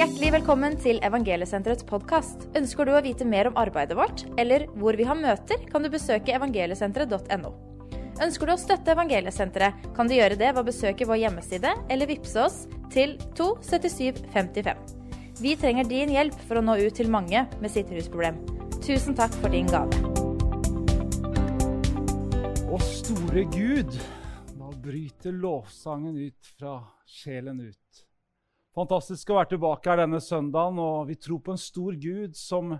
Hjertelig 0.00 0.30
velkommen 0.32 0.78
til 0.80 0.96
Evangeliesenterets 1.04 1.84
podkast. 1.84 2.46
Ønsker 2.56 2.88
du 2.88 2.94
å 2.96 3.02
vite 3.04 3.26
mer 3.28 3.50
om 3.50 3.58
arbeidet 3.60 3.98
vårt, 3.98 4.22
eller 4.40 4.62
hvor 4.80 4.96
vi 4.96 5.04
har 5.04 5.18
møter, 5.18 5.60
kan 5.68 5.84
du 5.84 5.90
besøke 5.92 6.32
evangeliesenteret.no. 6.32 7.50
Ønsker 8.24 8.48
du 8.48 8.52
å 8.54 8.62
støtte 8.62 8.94
Evangeliesenteret, 8.94 9.90
kan 9.92 10.08
du 10.08 10.14
gjøre 10.16 10.38
det 10.40 10.54
ved 10.54 10.60
å 10.62 10.64
besøke 10.64 11.04
vår 11.04 11.20
hjemmeside 11.20 11.74
eller 11.92 12.08
vippse 12.08 12.40
oss 12.40 12.56
til 12.94 13.12
27755. 13.36 14.80
Vi 15.44 15.52
trenger 15.60 15.92
din 15.92 16.14
hjelp 16.16 16.40
for 16.48 16.62
å 16.62 16.64
nå 16.64 16.78
ut 16.80 16.96
til 16.96 17.12
mange 17.12 17.44
med 17.60 17.74
sitt 17.76 17.92
rusproblem. 17.92 18.40
Tusen 18.80 19.18
takk 19.20 19.36
for 19.42 19.52
din 19.52 19.68
gave. 19.68 20.00
Å 22.72 22.80
store 22.88 23.44
Gud, 23.52 24.00
da 24.56 24.72
bryter 24.80 25.36
lovsangen 25.44 26.16
ut 26.24 26.54
fra 26.56 26.78
sjelen 27.04 27.60
ut. 27.68 27.79
Fantastisk 28.76 29.32
å 29.32 29.40
være 29.40 29.50
tilbake 29.56 29.90
her 29.90 30.04
denne 30.04 30.20
søndagen, 30.22 30.78
og 30.78 31.08
vi 31.08 31.16
tror 31.18 31.40
på 31.42 31.54
en 31.56 31.60
stor 31.60 31.96
Gud 31.98 32.36
som 32.38 32.76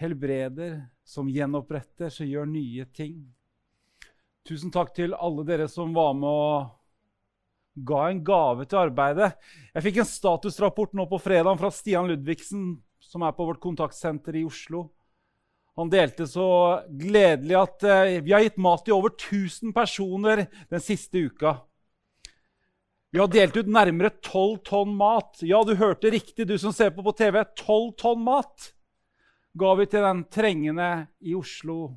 helbreder, 0.00 0.78
som 1.04 1.28
gjenoppretter, 1.28 2.08
som 2.12 2.28
gjør 2.28 2.48
nye 2.48 2.86
ting. 2.96 3.18
Tusen 4.46 4.72
takk 4.72 4.94
til 4.96 5.16
alle 5.18 5.44
dere 5.44 5.68
som 5.68 5.92
var 5.96 6.14
med 6.16 6.30
og 6.30 7.84
ga 7.86 8.06
en 8.08 8.22
gave 8.24 8.64
til 8.64 8.80
arbeidet. 8.86 9.32
Jeg 9.74 9.84
fikk 9.84 10.00
en 10.00 10.08
statusrapport 10.08 10.94
nå 10.96 11.04
på 11.10 11.20
fredag 11.20 11.58
fra 11.60 11.72
Stian 11.74 12.08
Ludvigsen, 12.08 12.76
som 13.02 13.24
er 13.26 13.34
på 13.36 13.44
vårt 13.48 13.60
kontaktsenter 13.60 14.38
i 14.40 14.46
Oslo. 14.48 14.86
Han 15.76 15.92
delte 15.92 16.24
så 16.30 16.48
gledelig 16.88 17.56
at 17.60 17.84
eh, 17.84 18.18
vi 18.24 18.32
har 18.32 18.40
gitt 18.46 18.56
mat 18.56 18.86
til 18.86 18.96
over 18.96 19.12
1000 19.12 19.74
personer 19.76 20.46
den 20.72 20.80
siste 20.80 21.26
uka. 21.28 21.58
Vi 23.14 23.20
har 23.22 23.30
delt 23.32 23.56
ut 23.56 23.68
nærmere 23.70 24.10
12 24.18 24.56
tonn 24.66 24.96
mat. 24.98 25.38
Ja, 25.46 25.62
du 25.64 25.76
hørte 25.78 26.10
riktig, 26.12 26.48
du 26.48 26.56
som 26.58 26.74
ser 26.74 26.90
på 26.92 27.04
på 27.06 27.14
TV. 27.16 27.42
12 27.56 27.92
tonn 28.00 28.24
mat 28.26 28.72
ga 29.56 29.76
vi 29.78 29.86
til 29.88 30.04
den 30.04 30.26
trengende 30.32 30.90
i 31.24 31.36
Oslo 31.38 31.94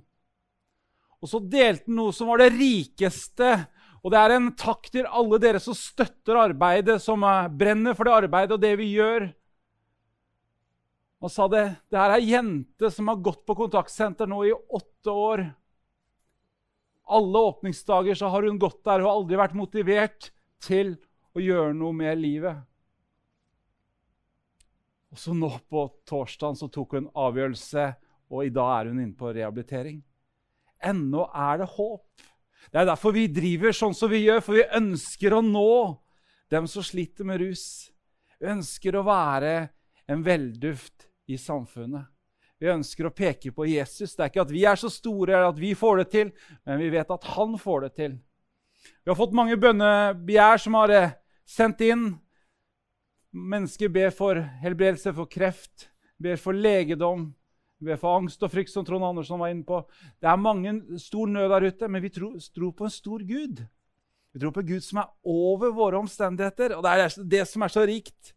og 1.20 1.28
så 1.28 1.42
delte 1.44 1.90
han 1.90 1.98
noe 2.00 2.16
som 2.16 2.32
var 2.32 2.42
det 2.42 2.54
rikeste. 2.56 3.52
Og 4.00 4.14
det 4.14 4.20
er 4.22 4.36
en 4.38 4.48
takk 4.56 4.88
til 4.94 5.08
alle 5.08 5.40
dere 5.44 5.60
som 5.60 5.76
støtter 5.76 6.40
arbeidet, 6.40 7.02
som 7.04 7.26
brenner 7.60 7.98
for 7.98 8.08
det 8.08 8.16
arbeidet 8.24 8.56
og 8.56 8.64
det 8.64 8.74
vi 8.80 8.94
gjør. 8.94 9.28
Han 11.20 11.32
sa 11.34 11.50
det. 11.52 11.66
Det 11.92 12.00
her 12.00 12.14
er 12.14 12.22
ei 12.22 12.32
jente 12.32 12.92
som 12.96 13.12
har 13.12 13.20
gått 13.24 13.44
på 13.48 13.58
kontaktsenter 13.60 14.30
nå 14.32 14.46
i 14.48 14.56
åtte 14.56 15.12
år. 15.12 15.44
Alle 17.10 17.44
åpningsdager 17.50 18.16
så 18.16 18.30
har 18.32 18.48
hun 18.48 18.62
gått 18.62 18.80
der 18.88 19.04
og 19.04 19.12
aldri 19.12 19.40
vært 19.42 19.58
motivert 19.58 20.30
til 20.64 20.96
å 21.36 21.44
gjøre 21.44 21.76
noe 21.78 21.96
med 21.96 22.20
livet. 22.20 22.66
Og 25.10 25.18
så 25.18 25.34
nå 25.34 25.50
på 25.70 25.86
torsdag 26.10 26.60
tok 26.70 26.98
hun 26.98 27.10
avgjørelse, 27.18 27.86
og 28.30 28.46
i 28.46 28.54
dag 28.54 28.74
er 28.76 28.92
hun 28.92 29.00
inne 29.02 29.18
på 29.18 29.32
rehabilitering. 29.34 30.04
Ennå 30.86 31.26
er 31.34 31.64
det 31.64 31.72
håp. 31.74 32.28
Det 32.70 32.82
er 32.82 32.88
derfor 32.92 33.16
vi 33.16 33.26
driver 33.34 33.74
sånn 33.74 33.96
som 33.98 34.12
vi 34.12 34.22
gjør, 34.28 34.44
for 34.46 34.60
vi 34.60 34.68
ønsker 34.78 35.34
å 35.34 35.42
nå 35.42 35.72
dem 36.54 36.70
som 36.70 36.86
sliter 36.86 37.26
med 37.26 37.42
rus. 37.42 37.90
Vi 38.40 38.52
ønsker 38.52 38.96
å 38.96 39.06
være 39.08 39.54
en 40.10 40.24
velduft 40.26 41.10
i 41.30 41.38
samfunnet. 41.42 42.06
Vi 42.60 42.70
ønsker 42.70 43.08
å 43.08 43.14
peke 43.16 43.54
på 43.56 43.66
Jesus. 43.70 44.14
Det 44.16 44.26
er 44.26 44.32
ikke 44.32 44.44
at 44.44 44.54
vi 44.54 44.66
er 44.68 44.80
så 44.80 44.92
store 44.92 45.36
eller 45.36 45.54
at 45.54 45.62
vi 45.62 45.72
får 45.78 46.02
det 46.02 46.08
til, 46.12 46.32
men 46.68 46.82
vi 46.82 46.90
vet 46.92 47.14
at 47.16 47.28
han 47.36 47.56
får 47.60 47.86
det 47.88 47.92
til. 47.98 48.18
Vi 49.04 49.12
har 49.12 49.18
fått 49.18 49.36
mange 49.36 49.58
bønnebegjær 49.60 50.62
som 50.62 50.78
har 50.80 50.94
eh, 50.94 51.16
sendt 51.50 51.82
inn. 51.86 52.12
Mennesker 53.30 53.92
ber 53.94 54.14
for 54.16 54.40
helbredelse 54.64 55.14
for 55.18 55.30
kreft, 55.30 55.90
ber 56.18 56.40
for 56.42 56.58
legedom, 56.58 57.28
ber 57.80 58.00
for 58.00 58.20
angst 58.20 58.42
og 58.44 58.52
frykt, 58.54 58.72
som 58.74 58.86
Trond 58.86 59.06
Andersson 59.06 59.42
var 59.42 59.54
inne 59.54 59.68
på. 59.68 59.84
Det 60.20 60.30
er 60.30 60.42
mange 60.42 60.74
stor 61.02 61.30
nød 61.30 61.50
der 61.54 61.68
ute, 61.70 61.92
men 61.92 62.04
vi 62.04 62.12
tror, 62.14 62.40
på 62.74 62.88
en 62.88 62.94
stor 62.94 63.24
Gud. 63.24 63.62
Vi 64.34 64.42
tror 64.42 64.54
på 64.54 64.66
Gud 64.66 64.84
som 64.86 65.02
er 65.02 65.14
over 65.26 65.74
våre 65.74 66.02
omstendigheter, 66.02 66.76
og 66.78 66.86
det 66.86 66.92
er 66.96 67.30
det 67.38 67.46
som 67.50 67.66
er 67.66 67.74
så 67.74 67.86
rikt. 67.88 68.34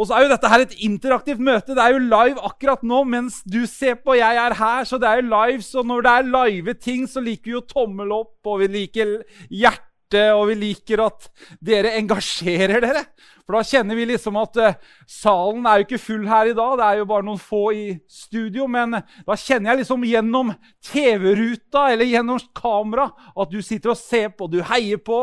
Og 0.00 0.08
så 0.08 0.16
er 0.16 0.24
jo 0.24 0.30
dette 0.32 0.48
her 0.48 0.62
et 0.64 0.78
interaktivt 0.86 1.42
møte. 1.44 1.74
Det 1.76 1.82
er 1.84 1.92
jo 1.92 2.00
live 2.00 2.40
akkurat 2.48 2.80
nå 2.88 3.02
mens 3.04 3.42
du 3.44 3.60
ser 3.68 3.98
på. 4.00 4.16
Jeg 4.16 4.38
er 4.40 4.56
her, 4.56 4.86
så 4.88 4.96
det 4.96 5.10
er 5.10 5.20
jo 5.20 5.28
live. 5.28 5.60
Så 5.66 5.84
når 5.84 6.06
det 6.06 6.14
er 6.14 6.30
live 6.30 6.74
ting, 6.80 7.04
så 7.04 7.20
liker 7.20 7.50
vi 7.50 7.56
jo 7.58 7.66
tommel 7.68 8.14
opp, 8.16 8.38
og 8.48 8.62
vi 8.62 8.70
liker 8.78 9.18
hjerte 9.52 9.86
og 10.34 10.48
vi 10.48 10.56
liker 10.58 11.04
at 11.04 11.28
dere 11.62 11.92
engasjerer 12.00 12.80
dere. 12.82 13.04
For 13.44 13.58
da 13.58 13.60
kjenner 13.66 13.98
vi 13.98 14.06
liksom 14.08 14.38
at 14.40 14.56
uh, 14.58 14.78
salen 15.10 15.68
er 15.68 15.80
jo 15.80 15.86
ikke 15.86 16.00
full 16.02 16.24
her 16.30 16.48
i 16.50 16.56
dag, 16.56 16.72
det 16.80 16.86
er 16.86 16.98
jo 17.02 17.06
bare 17.12 17.26
noen 17.26 17.42
få 17.42 17.60
i 17.76 17.84
studio. 18.10 18.66
Men 18.70 18.96
da 19.02 19.36
kjenner 19.36 19.74
jeg 19.74 19.82
liksom 19.82 20.08
gjennom 20.08 20.54
TV-ruta 20.88 21.84
eller 21.92 22.08
gjennom 22.08 22.40
kamera 22.56 23.10
at 23.36 23.52
du 23.52 23.60
sitter 23.62 23.92
og 23.92 24.00
ser 24.00 24.32
på, 24.32 24.48
du 24.48 24.62
heier 24.72 25.02
på, 25.04 25.20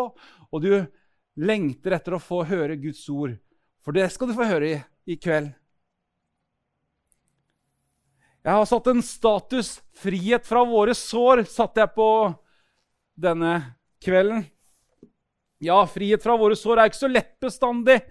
og 0.54 0.64
du 0.64 0.72
lengter 1.42 1.98
etter 1.98 2.16
å 2.16 2.22
få 2.22 2.46
høre 2.48 2.78
Guds 2.80 3.04
ord. 3.10 3.36
For 3.88 3.96
det 3.96 4.10
skal 4.12 4.28
du 4.28 4.36
få 4.36 4.44
høre 4.44 4.68
i, 4.68 4.78
i 5.08 5.16
kveld. 5.16 5.54
Jeg 8.44 8.52
har 8.52 8.66
satt 8.68 8.88
en 8.92 9.00
status 9.04 9.70
'frihet 9.96 10.44
fra 10.44 10.66
våre 10.68 10.92
sår' 10.92 11.46
satte 11.48 11.80
jeg 11.80 11.94
på 11.96 12.08
denne 13.16 13.54
kvelden. 14.04 14.44
Ja, 15.64 15.80
frihet 15.88 16.20
fra 16.20 16.36
våre 16.36 16.60
sår 16.60 16.82
er 16.82 16.92
ikke 16.92 17.00
så 17.00 17.12
lett 17.12 17.40
bestandig. 17.40 18.02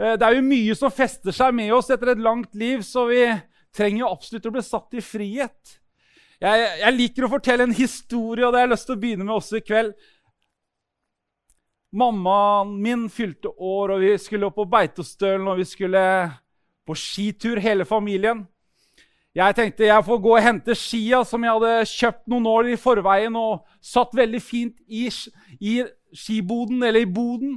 Eh, 0.00 0.16
det 0.16 0.24
er 0.24 0.38
jo 0.38 0.48
mye 0.48 0.74
som 0.74 0.92
fester 0.92 1.36
seg 1.36 1.52
med 1.52 1.74
oss 1.76 1.92
etter 1.92 2.14
et 2.14 2.24
langt 2.24 2.56
liv, 2.56 2.80
så 2.80 3.04
vi 3.12 3.28
trenger 3.76 4.06
jo 4.06 4.10
absolutt 4.10 4.48
å 4.48 4.54
bli 4.56 4.64
satt 4.64 4.96
i 4.96 5.04
frihet. 5.04 5.76
Jeg, 6.40 6.64
jeg, 6.80 6.96
liker 6.96 7.28
å 7.28 7.34
fortelle 7.36 7.68
en 7.68 7.76
historie, 7.76 8.46
og 8.46 8.56
det 8.56 8.62
har 8.62 8.66
jeg 8.70 8.72
lyst 8.72 8.88
til 8.88 8.96
å 8.96 9.02
begynne 9.04 9.28
med 9.28 9.36
også 9.36 9.60
i 9.60 9.66
kveld. 9.68 9.92
Mammaen 11.94 12.72
min 12.82 13.06
fylte 13.10 13.48
år, 13.48 13.94
og 13.94 14.00
vi 14.02 14.16
skulle 14.18 14.48
opp 14.48 14.56
på 14.58 14.66
Beitostølen 14.66 15.46
og 15.46 15.60
vi 15.60 15.66
skulle 15.68 16.02
på 16.84 16.96
skitur, 16.98 17.60
hele 17.62 17.86
familien. 17.86 18.44
Jeg 19.34 19.54
tenkte 19.54 19.86
jeg 19.86 20.06
får 20.06 20.18
gå 20.22 20.32
og 20.36 20.42
hente 20.42 20.74
skia 20.78 21.24
som 21.26 21.42
jeg 21.42 21.54
hadde 21.56 21.86
kjøpt 21.90 22.28
noen 22.30 22.44
år 22.46 22.68
i 22.70 22.76
forveien 22.78 23.34
og 23.38 23.64
satt 23.82 24.14
veldig 24.14 24.40
fint 24.42 24.76
i, 24.86 25.08
i 25.58 25.80
skiboden 26.14 26.82
eller 26.82 27.02
i 27.02 27.10
boden. 27.10 27.56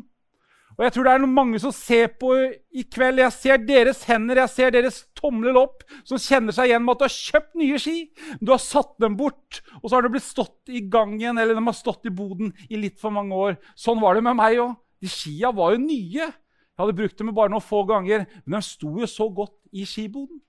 Og 0.78 0.86
jeg 0.86 0.94
tror 0.94 1.08
det 1.08 1.14
er 1.16 1.24
mange 1.26 1.60
som 1.62 1.74
ser 1.74 2.12
på 2.22 2.36
i 2.38 2.84
kveld. 2.86 3.18
Jeg 3.24 3.34
ser 3.34 3.62
deres 3.66 4.04
hender, 4.06 4.44
jeg 4.44 4.54
ser 4.54 4.74
deres 4.76 5.00
tomler 5.18 5.58
opp, 5.58 5.82
som 6.06 6.22
kjenner 6.22 6.54
seg 6.54 6.70
igjen 6.70 6.84
med 6.86 6.94
at 6.94 7.02
du 7.02 7.06
har 7.08 7.16
kjøpt 7.16 7.58
nye 7.58 7.80
ski. 7.82 7.96
Du 8.38 8.52
har 8.54 8.62
satt 8.62 8.94
dem 9.02 9.18
bort, 9.18 9.64
og 9.82 9.88
så 9.88 9.98
har 9.98 10.06
de 10.06 10.12
blitt 10.14 10.28
stått 10.28 10.70
i 10.70 10.84
gangen 10.94 11.42
eller 11.42 11.58
de 11.58 11.66
har 11.66 11.78
stått 11.78 12.06
i 12.06 12.14
boden 12.14 12.54
i 12.70 12.78
litt 12.78 13.02
for 13.02 13.16
mange 13.16 13.34
år. 13.34 13.58
Sånn 13.74 14.04
var 14.04 14.20
det 14.20 14.28
med 14.30 14.38
meg 14.38 14.62
òg. 14.62 14.76
De 15.02 15.10
skia 15.10 15.50
var 15.54 15.74
jo 15.74 15.82
nye. 15.82 16.30
Jeg 16.30 16.84
hadde 16.84 16.98
brukt 17.00 17.18
dem 17.18 17.34
bare 17.34 17.50
noen 17.50 17.66
få 17.66 17.82
ganger, 17.90 18.28
men 18.46 18.60
de 18.60 18.66
sto 18.70 18.94
jo 19.02 19.10
så 19.10 19.32
godt 19.34 19.58
i 19.74 19.86
skiboden. 19.90 20.44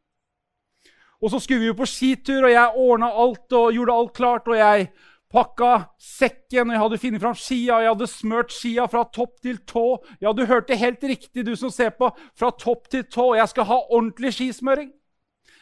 Og 1.25 1.33
så 1.33 1.41
skulle 1.41 1.65
vi 1.65 1.71
jo 1.73 1.79
på 1.79 1.89
skitur, 1.89 2.45
og 2.45 2.53
jeg 2.53 2.83
ordna 2.85 3.09
alt 3.25 3.57
og 3.57 3.73
gjorde 3.75 3.97
alt 3.97 4.13
klart. 4.15 4.49
og 4.49 4.61
jeg 4.61 4.91
pakka 5.33 5.73
sekken, 6.01 6.71
og 6.71 6.75
jeg 6.75 6.83
hadde 6.83 7.01
funnet 7.03 7.23
fram 7.23 7.35
skia, 7.37 7.81
jeg 7.85 7.93
hadde 7.93 8.11
smørt 8.11 8.55
skia 8.55 8.87
fra 8.89 9.05
topp 9.13 9.35
til 9.45 9.59
tå. 9.69 9.87
Ja, 10.25 10.33
du 10.33 10.45
hørte 10.49 10.79
helt 10.79 11.05
riktig, 11.05 11.45
du 11.45 11.55
som 11.57 11.73
ser 11.73 11.93
på. 11.97 12.11
Fra 12.39 12.51
topp 12.57 12.89
til 12.93 13.05
tå. 13.05 13.35
Jeg 13.37 13.53
skal 13.53 13.69
ha 13.69 13.83
ordentlig 13.89 14.33
skismøring. 14.39 14.93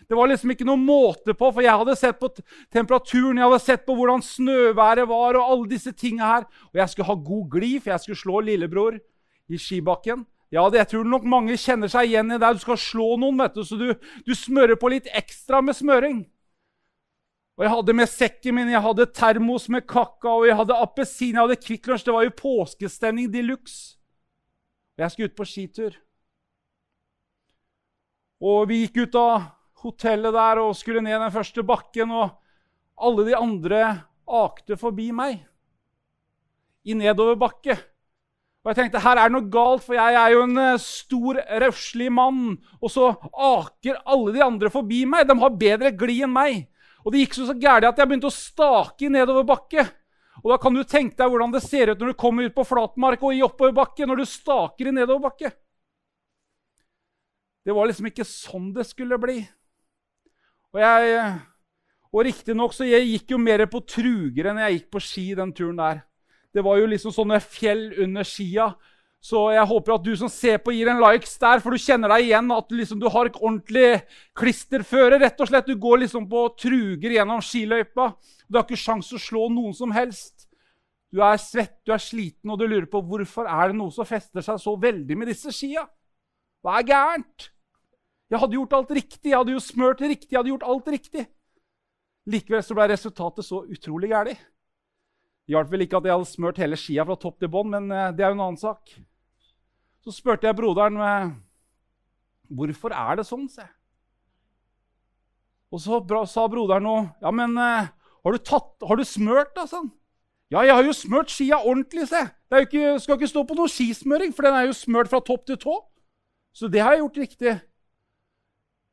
Det 0.07 0.15
var 0.15 0.31
liksom 0.31 0.53
ikke 0.53 0.67
noen 0.69 0.85
måte 0.87 1.35
på, 1.35 1.49
for 1.51 1.65
jeg 1.65 1.75
hadde 1.81 1.97
sett 1.99 2.19
på 2.21 2.29
temperaturen, 2.75 3.41
jeg 3.41 3.49
hadde 3.49 3.65
sett 3.65 3.83
på 3.89 3.97
hvordan 3.99 4.23
snøværet 4.23 5.09
var, 5.11 5.39
og 5.39 5.51
alle 5.51 5.71
disse 5.73 5.91
tinga 5.99 6.29
her. 6.31 6.47
Og 6.71 6.79
jeg 6.79 6.93
skulle 6.93 7.09
ha 7.11 7.19
god 7.27 7.49
glid, 7.57 7.81
for 7.83 7.95
jeg 7.95 8.05
skulle 8.05 8.23
slå 8.23 8.43
lillebror 8.47 9.01
i 9.51 9.59
skibakken. 9.59 10.23
Ja, 10.55 10.69
det, 10.71 10.79
jeg 10.85 10.93
tror 10.93 11.09
nok 11.11 11.27
mange 11.27 11.57
kjenner 11.59 11.91
seg 11.91 12.13
igjen 12.13 12.31
i 12.31 12.39
det. 12.39 12.53
Du 12.55 12.63
skal 12.63 12.79
slå 12.79 13.09
noen, 13.19 13.41
vet 13.43 13.57
du, 13.57 13.65
så 13.67 13.79
du, 13.81 13.89
du 13.99 14.35
smører 14.39 14.79
på 14.79 14.93
litt 14.95 15.11
ekstra 15.11 15.59
med 15.65 15.75
smøring. 15.75 16.23
Og 17.57 17.65
jeg 17.65 17.73
hadde 17.73 17.95
med 17.97 18.11
sekken 18.13 18.57
min, 18.59 18.71
jeg 18.73 18.85
hadde 18.85 19.07
termos 19.17 19.69
med 19.73 19.87
kakao, 19.89 20.45
jeg 20.45 20.59
hadde 20.59 20.77
appelsin, 20.77 21.33
jeg 21.33 21.41
hadde 21.41 21.61
Kvikk 21.61 21.89
Lunsj. 21.89 22.05
Det 22.05 22.17
var 22.17 22.27
jo 22.27 22.35
påskestemning 22.37 23.31
de 23.33 23.45
luxe. 23.47 23.97
Og 24.97 25.05
jeg 25.05 25.15
skulle 25.15 25.31
ut 25.33 25.39
på 25.39 25.49
skitur. 25.49 25.97
Og 28.45 28.69
vi 28.69 28.83
gikk 28.83 29.07
ut 29.07 29.17
av 29.17 29.49
hotellet 29.81 30.37
der 30.37 30.61
og 30.61 30.77
skulle 30.77 31.01
ned 31.05 31.17
den 31.17 31.33
første 31.33 31.65
bakken, 31.65 32.13
og 32.13 32.37
alle 33.01 33.25
de 33.29 33.37
andre 33.37 33.83
akte 34.27 34.77
forbi 34.77 35.09
meg 35.17 35.41
i 36.87 36.97
nedoverbakke. 36.97 37.77
Og 38.67 38.73
jeg 38.73 38.81
tenkte 38.81 39.01
her 39.01 39.17
er 39.17 39.31
det 39.31 39.37
noe 39.37 39.49
galt, 39.49 39.85
for 39.87 39.95
jeg 39.95 40.17
er 40.19 40.33
jo 40.35 40.41
en 40.43 40.59
eh, 40.59 40.81
stor, 40.83 41.39
røslig 41.63 42.09
mann. 42.11 42.57
Og 42.83 42.91
så 42.91 43.13
aker 43.31 44.01
alle 44.03 44.33
de 44.35 44.43
andre 44.43 44.73
forbi 44.75 45.05
meg. 45.07 45.29
De 45.29 45.37
har 45.39 45.61
bedre 45.61 45.93
glid 45.95 46.25
enn 46.27 46.35
meg. 46.35 46.65
Og 47.07 47.15
det 47.15 47.23
gikk 47.23 47.37
så, 47.39 47.47
så 47.47 47.55
gærent 47.55 47.87
at 47.93 48.01
jeg 48.03 48.11
begynte 48.11 48.27
å 48.27 48.35
stake 48.35 49.07
i 49.07 49.13
nedoverbakke. 49.15 49.85
Og 50.43 50.51
da 50.53 50.59
kan 50.61 50.75
du 50.75 50.83
tenke 50.83 51.17
deg 51.21 51.31
hvordan 51.31 51.55
det 51.55 51.63
ser 51.65 51.93
ut 51.93 52.01
når 52.03 52.13
du 52.13 52.19
kommer 52.19 52.49
ut 52.49 52.55
på 52.57 52.67
flatmark 52.67 53.23
og 53.23 53.37
i 53.37 53.45
oppoverbakke 53.47 54.09
når 54.09 54.21
du 54.21 54.27
staker 54.29 54.91
i 54.91 54.95
nedoverbakke. 54.97 55.53
Det 57.67 57.75
var 57.75 57.89
liksom 57.89 58.11
ikke 58.11 58.27
sånn 58.27 58.73
det 58.75 58.85
skulle 58.87 59.19
bli. 59.23 59.39
Og 60.75 60.83
jeg, 60.83 61.31
og 62.13 62.27
riktignok 62.27 62.75
så 62.77 62.87
jeg 62.87 63.07
gikk 63.09 63.33
jo 63.35 63.41
mer 63.43 63.65
på 63.71 63.81
truger 63.87 64.51
enn 64.51 64.61
jeg 64.67 64.77
gikk 64.77 64.91
på 64.95 65.03
ski 65.03 65.27
den 65.39 65.55
turen 65.57 65.79
der. 65.81 66.05
Det 66.55 66.63
var 66.65 66.79
jo 66.81 66.91
liksom 66.91 67.15
sånne 67.15 67.41
fjell 67.43 67.89
under 68.03 68.27
skia. 68.27 68.71
Så 69.27 69.41
jeg 69.51 69.67
håper 69.67 69.97
at 69.97 70.05
du 70.07 70.13
som 70.19 70.31
ser 70.31 70.61
på, 70.63 70.71
gir 70.77 70.87
en 70.93 71.01
likes 71.03 71.33
der, 71.43 71.59
for 71.63 71.75
du 71.75 71.83
kjenner 71.83 72.13
deg 72.15 72.29
igjen. 72.29 72.51
At 72.55 72.71
liksom, 72.71 73.01
du 73.03 73.09
har 73.11 73.27
et 73.27 73.39
ordentlig 73.41 73.89
klisterføre. 74.39 75.19
rett 75.19 75.41
og 75.43 75.51
slett. 75.51 75.67
Du 75.67 75.75
går 75.83 76.05
liksom 76.05 76.29
på 76.31 76.45
truger 76.61 77.17
gjennom 77.17 77.43
skiløypa. 77.43 78.13
Du 78.47 78.59
har 78.59 78.67
ikke 78.67 78.79
sjans 78.79 79.11
å 79.11 79.19
slå 79.19 79.49
noen 79.51 79.75
som 79.75 79.95
helst. 79.97 80.47
Du 81.11 81.23
er 81.25 81.39
svett, 81.41 81.79
du 81.87 81.95
er 81.95 82.03
sliten, 82.03 82.51
og 82.51 82.61
du 82.61 82.67
lurer 82.67 82.87
på 82.91 83.01
hvorfor 83.03 83.49
er 83.49 83.71
det 83.71 83.79
noe 83.79 83.95
som 83.95 84.07
fester 84.07 84.45
seg 84.45 84.59
så 84.63 84.75
veldig 84.79 85.17
med 85.19 85.31
disse 85.31 85.55
skia. 85.55 85.87
Hva 86.63 86.81
er 86.81 86.89
gærent? 86.91 87.49
Jeg 88.31 88.43
hadde 88.43 88.59
gjort 88.59 88.75
alt 88.75 88.95
riktig, 88.99 89.31
jeg 89.31 89.39
hadde 89.39 89.55
jo 89.55 89.63
smørt 89.63 90.03
riktig, 90.03 90.33
jeg 90.35 90.41
hadde 90.41 90.51
gjort 90.51 90.67
alt 90.67 90.91
riktig. 90.91 91.25
Likevel 92.27 92.65
så 92.67 92.75
ble 92.75 92.89
resultatet 92.91 93.47
så 93.47 93.63
utrolig 93.71 94.11
gærent. 94.11 94.47
Det 95.47 95.55
hjalp 95.55 95.71
vel 95.71 95.85
ikke 95.87 96.01
at 96.01 96.09
jeg 96.09 96.19
hadde 96.19 96.33
smørt 96.33 96.59
hele 96.59 96.79
skia 96.79 97.05
fra 97.07 97.15
topp 97.23 97.39
til 97.39 97.53
bånn, 97.55 97.71
men 97.71 97.93
eh, 97.95 98.09
det 98.19 98.25
er 98.27 98.33
jo 98.33 98.39
en 98.39 98.47
annen 98.49 98.59
sak. 98.59 98.97
Så 100.07 100.15
spurte 100.15 100.47
jeg 100.47 100.55
broderen 100.55 101.01
eh, 101.03 101.31
hvorfor 102.55 102.95
er 102.95 103.19
det 103.19 103.27
sånn. 103.27 103.49
Se. 103.51 103.65
Og 105.75 105.83
så 105.83 105.99
sa 106.31 106.45
broderen 106.47 106.87
noe. 106.87 107.09
Ja, 107.25 107.33
men 107.35 107.59
eh, 107.59 107.89
har 107.91 108.37
du, 108.37 108.39
tatt, 108.39 108.77
har 108.87 109.01
du 109.01 109.03
smørt, 109.03 109.51
da? 109.59 109.67
sånn? 109.67 109.91
Ja, 110.55 110.63
jeg 110.63 110.79
har 110.79 110.87
jo 110.87 110.95
smørt 110.95 111.35
skia 111.35 111.59
ordentlig, 111.59 112.07
se. 112.07 112.23
Det 112.47 112.63
ikke, 112.69 112.97
skal 113.03 113.19
ikke 113.19 113.33
stå 113.33 113.43
på 113.49 113.59
noe 113.59 113.71
skismøring, 113.71 114.31
for 114.35 114.47
den 114.47 114.55
er 114.55 114.69
jo 114.69 114.79
smørt 114.79 115.11
fra 115.11 115.19
topp 115.27 115.49
til 115.51 115.59
tå. 115.59 115.75
Så 116.55 116.71
det 116.71 116.85
har 116.87 116.95
jeg 116.95 117.03
gjort 117.03 117.19
riktig. 117.25 117.55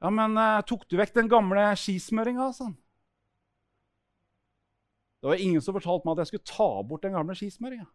Ja, 0.04 0.10
men 0.12 0.34
uh, 0.34 0.64
tok 0.68 0.88
du 0.90 0.98
vekk 0.98 1.14
den 1.16 1.30
gamle 1.32 1.70
skismøringa? 1.80 2.50
Sånn? 2.58 2.74
Det 5.22 5.30
var 5.30 5.46
ingen 5.46 5.62
som 5.64 5.78
fortalte 5.78 6.10
meg 6.10 6.18
at 6.18 6.26
jeg 6.26 6.34
skulle 6.34 6.50
ta 6.50 6.70
bort 6.90 7.06
den 7.06 7.14
gamle 7.16 7.38
skismøringa. 7.38 7.86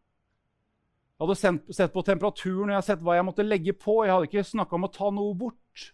Jeg 1.18 1.26
hadde 1.26 1.74
sett 1.74 1.94
på 1.94 2.02
temperaturen 2.06 2.68
og 2.68 2.70
jeg 2.70 2.78
hadde 2.78 2.88
sett 2.92 3.00
hva 3.02 3.16
jeg 3.16 3.26
måtte 3.26 3.46
legge 3.46 3.72
på. 3.74 4.04
Jeg 4.06 4.14
hadde 4.14 4.28
ikke 4.28 4.44
snakka 4.46 4.76
om 4.78 4.86
å 4.86 4.90
ta 4.94 5.08
noe 5.10 5.32
bort. 5.34 5.88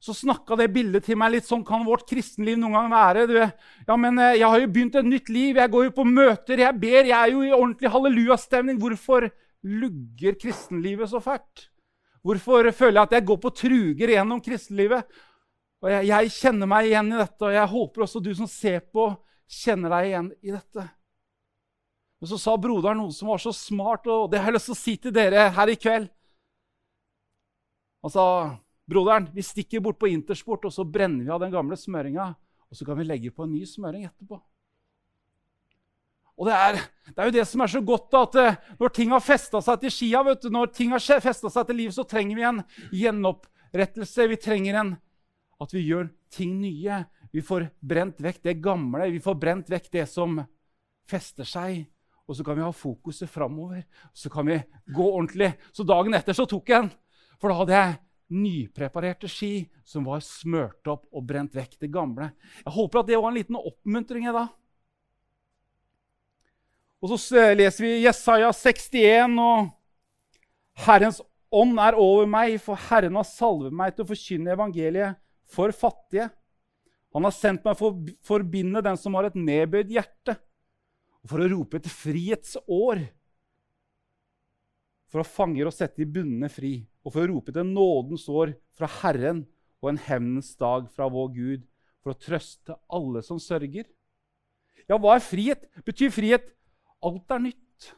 Så 0.00 0.14
snakka 0.16 0.56
det 0.56 0.70
bildet 0.72 1.04
til 1.04 1.18
meg 1.20 1.34
litt 1.34 1.48
sånn 1.48 1.64
kan 1.66 1.84
vårt 1.84 2.06
kristenliv 2.08 2.56
noen 2.60 2.76
gang 2.78 2.88
være. 2.92 3.26
Du, 3.28 3.36
ja, 3.42 3.96
men 4.00 4.20
eh, 4.22 4.38
Jeg 4.38 4.48
har 4.48 4.62
jo 4.62 4.72
begynt 4.72 4.96
et 4.96 5.08
nytt 5.08 5.28
liv, 5.32 5.60
jeg 5.60 5.72
går 5.72 5.88
jo 5.88 5.94
på 5.98 6.08
møter, 6.08 6.64
jeg 6.64 6.80
ber. 6.80 7.00
Jeg 7.10 7.16
er 7.16 7.32
jo 7.34 7.44
i 7.44 7.52
ordentlig 7.52 7.92
hallelujastemning. 7.92 8.80
Hvorfor 8.80 9.28
lugger 9.66 10.36
kristenlivet 10.40 11.12
så 11.12 11.20
fælt? 11.20 11.68
Hvorfor 12.24 12.70
føler 12.72 13.00
jeg 13.00 13.04
at 13.04 13.16
jeg 13.18 13.28
går 13.28 13.40
på 13.42 13.54
truger 13.54 14.16
gjennom 14.16 14.40
kristenlivet? 14.44 15.04
Og 15.84 15.92
jeg, 15.92 16.08
jeg, 16.08 16.32
kjenner 16.40 16.70
meg 16.70 16.88
igjen 16.88 17.12
i 17.12 17.20
dette, 17.20 17.42
og 17.44 17.52
jeg 17.54 17.72
håper 17.72 18.06
også 18.06 18.22
du 18.24 18.32
som 18.34 18.48
ser 18.50 18.80
på, 18.88 19.10
kjenner 19.46 19.92
deg 19.92 20.08
igjen 20.08 20.30
i 20.40 20.54
dette. 20.54 20.86
Men 22.20 22.30
så 22.30 22.38
sa 22.40 22.56
broderen 22.56 23.00
noe 23.02 23.12
som 23.12 23.28
var 23.28 23.40
så 23.42 23.52
smart, 23.52 24.06
og 24.08 24.30
det 24.32 24.40
har 24.40 24.50
jeg 24.50 24.56
lyst 24.56 24.70
til 24.70 24.76
å 24.76 24.80
si 24.80 24.94
til 24.96 25.14
dere 25.14 25.50
her 25.52 25.72
i 25.72 25.76
kveld. 25.76 26.08
Han 28.06 28.12
sa, 28.12 28.24
'Broderen, 28.86 29.26
vi 29.34 29.42
stikker 29.42 29.80
bort 29.82 29.98
på 29.98 30.06
Intersport, 30.06 30.64
og 30.64 30.72
så 30.72 30.84
brenner 30.86 31.24
vi 31.24 31.30
av 31.30 31.40
den 31.42 31.50
gamle 31.50 31.76
smøringa.' 31.76 32.34
'Og 32.70 32.76
så 32.76 32.84
kan 32.86 32.98
vi 32.98 33.04
legge 33.04 33.30
på 33.34 33.42
en 33.42 33.52
ny 33.52 33.64
smøring 33.66 34.04
etterpå.' 34.06 34.40
Og 36.36 36.46
det 36.46 36.52
er, 36.52 36.78
det 37.08 37.16
er, 37.16 37.24
jo 37.24 37.34
det 37.38 37.46
som 37.48 37.60
er 37.64 37.70
så 37.72 37.80
godt, 37.80 38.10
da, 38.12 38.22
at 38.22 38.34
eh, 38.36 38.56
når 38.78 38.92
ting 38.92 39.10
har 39.10 39.24
festa 39.24 39.60
seg 39.64 39.80
til 39.80 39.92
skia, 39.94 40.20
vet 40.22 40.42
du, 40.44 40.50
når 40.52 40.68
ting 40.76 40.92
har 40.92 41.00
festa 41.00 41.48
seg 41.48 41.66
til 41.66 41.78
liv, 41.80 41.94
så 41.96 42.04
trenger 42.04 42.36
vi 42.36 42.44
en 42.44 42.60
gjenopprettelse. 42.92 44.26
Vi 44.28 44.36
trenger 44.36 44.80
en, 44.82 44.90
at 45.64 45.72
vi 45.72 45.86
gjør 45.86 46.10
ting 46.28 46.58
nye. 46.60 47.00
Vi 47.32 47.40
får 47.40 47.70
brent 47.80 48.20
vekk 48.20 48.42
det 48.44 48.58
gamle, 48.60 49.08
vi 49.14 49.22
får 49.24 49.38
brent 49.40 49.72
vekk 49.72 49.88
det 49.96 50.04
som 50.12 50.42
fester 51.08 51.48
seg. 51.48 51.86
Og 52.26 52.34
så 52.34 52.44
kan 52.46 52.58
vi 52.58 52.64
ha 52.64 52.72
fokuset 52.74 53.30
framover. 53.30 53.84
Så 54.14 54.30
kan 54.30 54.46
vi 54.48 54.58
gå 54.90 55.06
ordentlig. 55.12 55.52
Så 55.72 55.86
dagen 55.86 56.14
etter 56.18 56.34
så 56.34 56.46
tok 56.50 56.68
jeg 56.72 56.86
den. 56.86 56.92
For 57.38 57.52
da 57.52 57.58
hadde 57.60 57.76
jeg 57.76 57.96
nypreparerte 58.36 59.28
ski 59.30 59.68
som 59.86 60.06
var 60.08 60.24
smørt 60.24 60.88
opp 60.90 61.06
og 61.14 61.26
brent 61.28 61.54
vekk 61.54 61.76
det 61.84 61.92
gamle. 61.94 62.32
Jeg 62.64 62.74
håper 62.74 63.00
at 63.00 63.10
det 63.10 63.20
var 63.20 63.30
en 63.30 63.38
liten 63.38 63.58
oppmuntring. 63.60 64.26
da. 64.34 64.48
Og 67.02 67.14
så 67.14 67.52
leser 67.54 67.84
vi 67.84 67.92
Jesaja 68.02 68.50
61, 68.50 69.38
og 69.38 69.70
Herrens 70.86 71.20
ånd 71.54 71.78
er 71.78 71.98
over 72.00 72.26
meg, 72.26 72.56
for 72.62 72.80
Herren 72.88 73.18
har 73.20 73.28
salvet 73.28 73.74
meg 73.74 73.94
til 73.94 74.02
å 74.02 74.10
forkynne 74.10 74.56
evangeliet 74.56 75.20
for 75.46 75.70
fattige. 75.76 76.30
Han 77.14 77.24
har 77.24 77.32
sendt 77.36 77.64
meg 77.64 77.78
for 77.78 77.94
å 77.94 78.16
forbinde 78.26 78.82
den 78.84 78.98
som 79.00 79.14
har 79.16 79.28
et 79.28 79.38
nedbøyd 79.38 79.92
hjerte, 79.94 80.36
for 81.30 81.42
å 81.42 81.48
rope 81.50 81.80
et 81.80 81.88
frihetsår. 81.90 83.02
For 85.12 85.22
å 85.22 85.28
fange 85.28 85.64
og 85.66 85.74
sette 85.74 86.02
de 86.02 86.08
bundne 86.16 86.50
fri, 86.52 86.80
og 87.06 87.14
for 87.14 87.22
å 87.24 87.30
rope 87.30 87.54
til 87.54 87.68
nådens 87.68 88.26
år 88.28 88.56
fra 88.76 88.90
Herren 89.00 89.44
og 89.82 89.92
en 89.92 90.02
hevnens 90.02 90.54
dag 90.58 90.88
fra 90.92 91.06
vår 91.12 91.30
Gud, 91.36 91.66
for 92.02 92.14
å 92.14 92.20
trøste 92.20 92.76
alle 92.92 93.22
som 93.26 93.38
sørger. 93.42 93.86
Ja, 94.86 94.98
hva 94.98 95.16
er 95.16 95.24
frihet? 95.24 95.66
Betyr 95.86 96.12
frihet 96.14 96.52
Alt 97.04 97.30
er 97.30 97.42
nytt. 97.44 97.90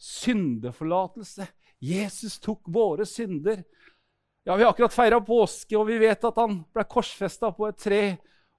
Syndeforlatelse. 0.00 1.46
Jesus 1.80 2.40
tok 2.42 2.68
våre 2.68 3.06
synder. 3.08 3.62
Ja, 4.44 4.56
Vi 4.56 4.64
har 4.64 4.72
akkurat 4.72 4.92
feira 4.92 5.20
påske, 5.20 5.76
og 5.78 5.86
vi 5.88 5.98
vet 6.00 6.24
at 6.24 6.36
han 6.40 6.62
ble 6.74 6.84
korsfesta 6.88 7.52
på 7.54 7.68
et 7.68 7.78
tre. 7.80 8.02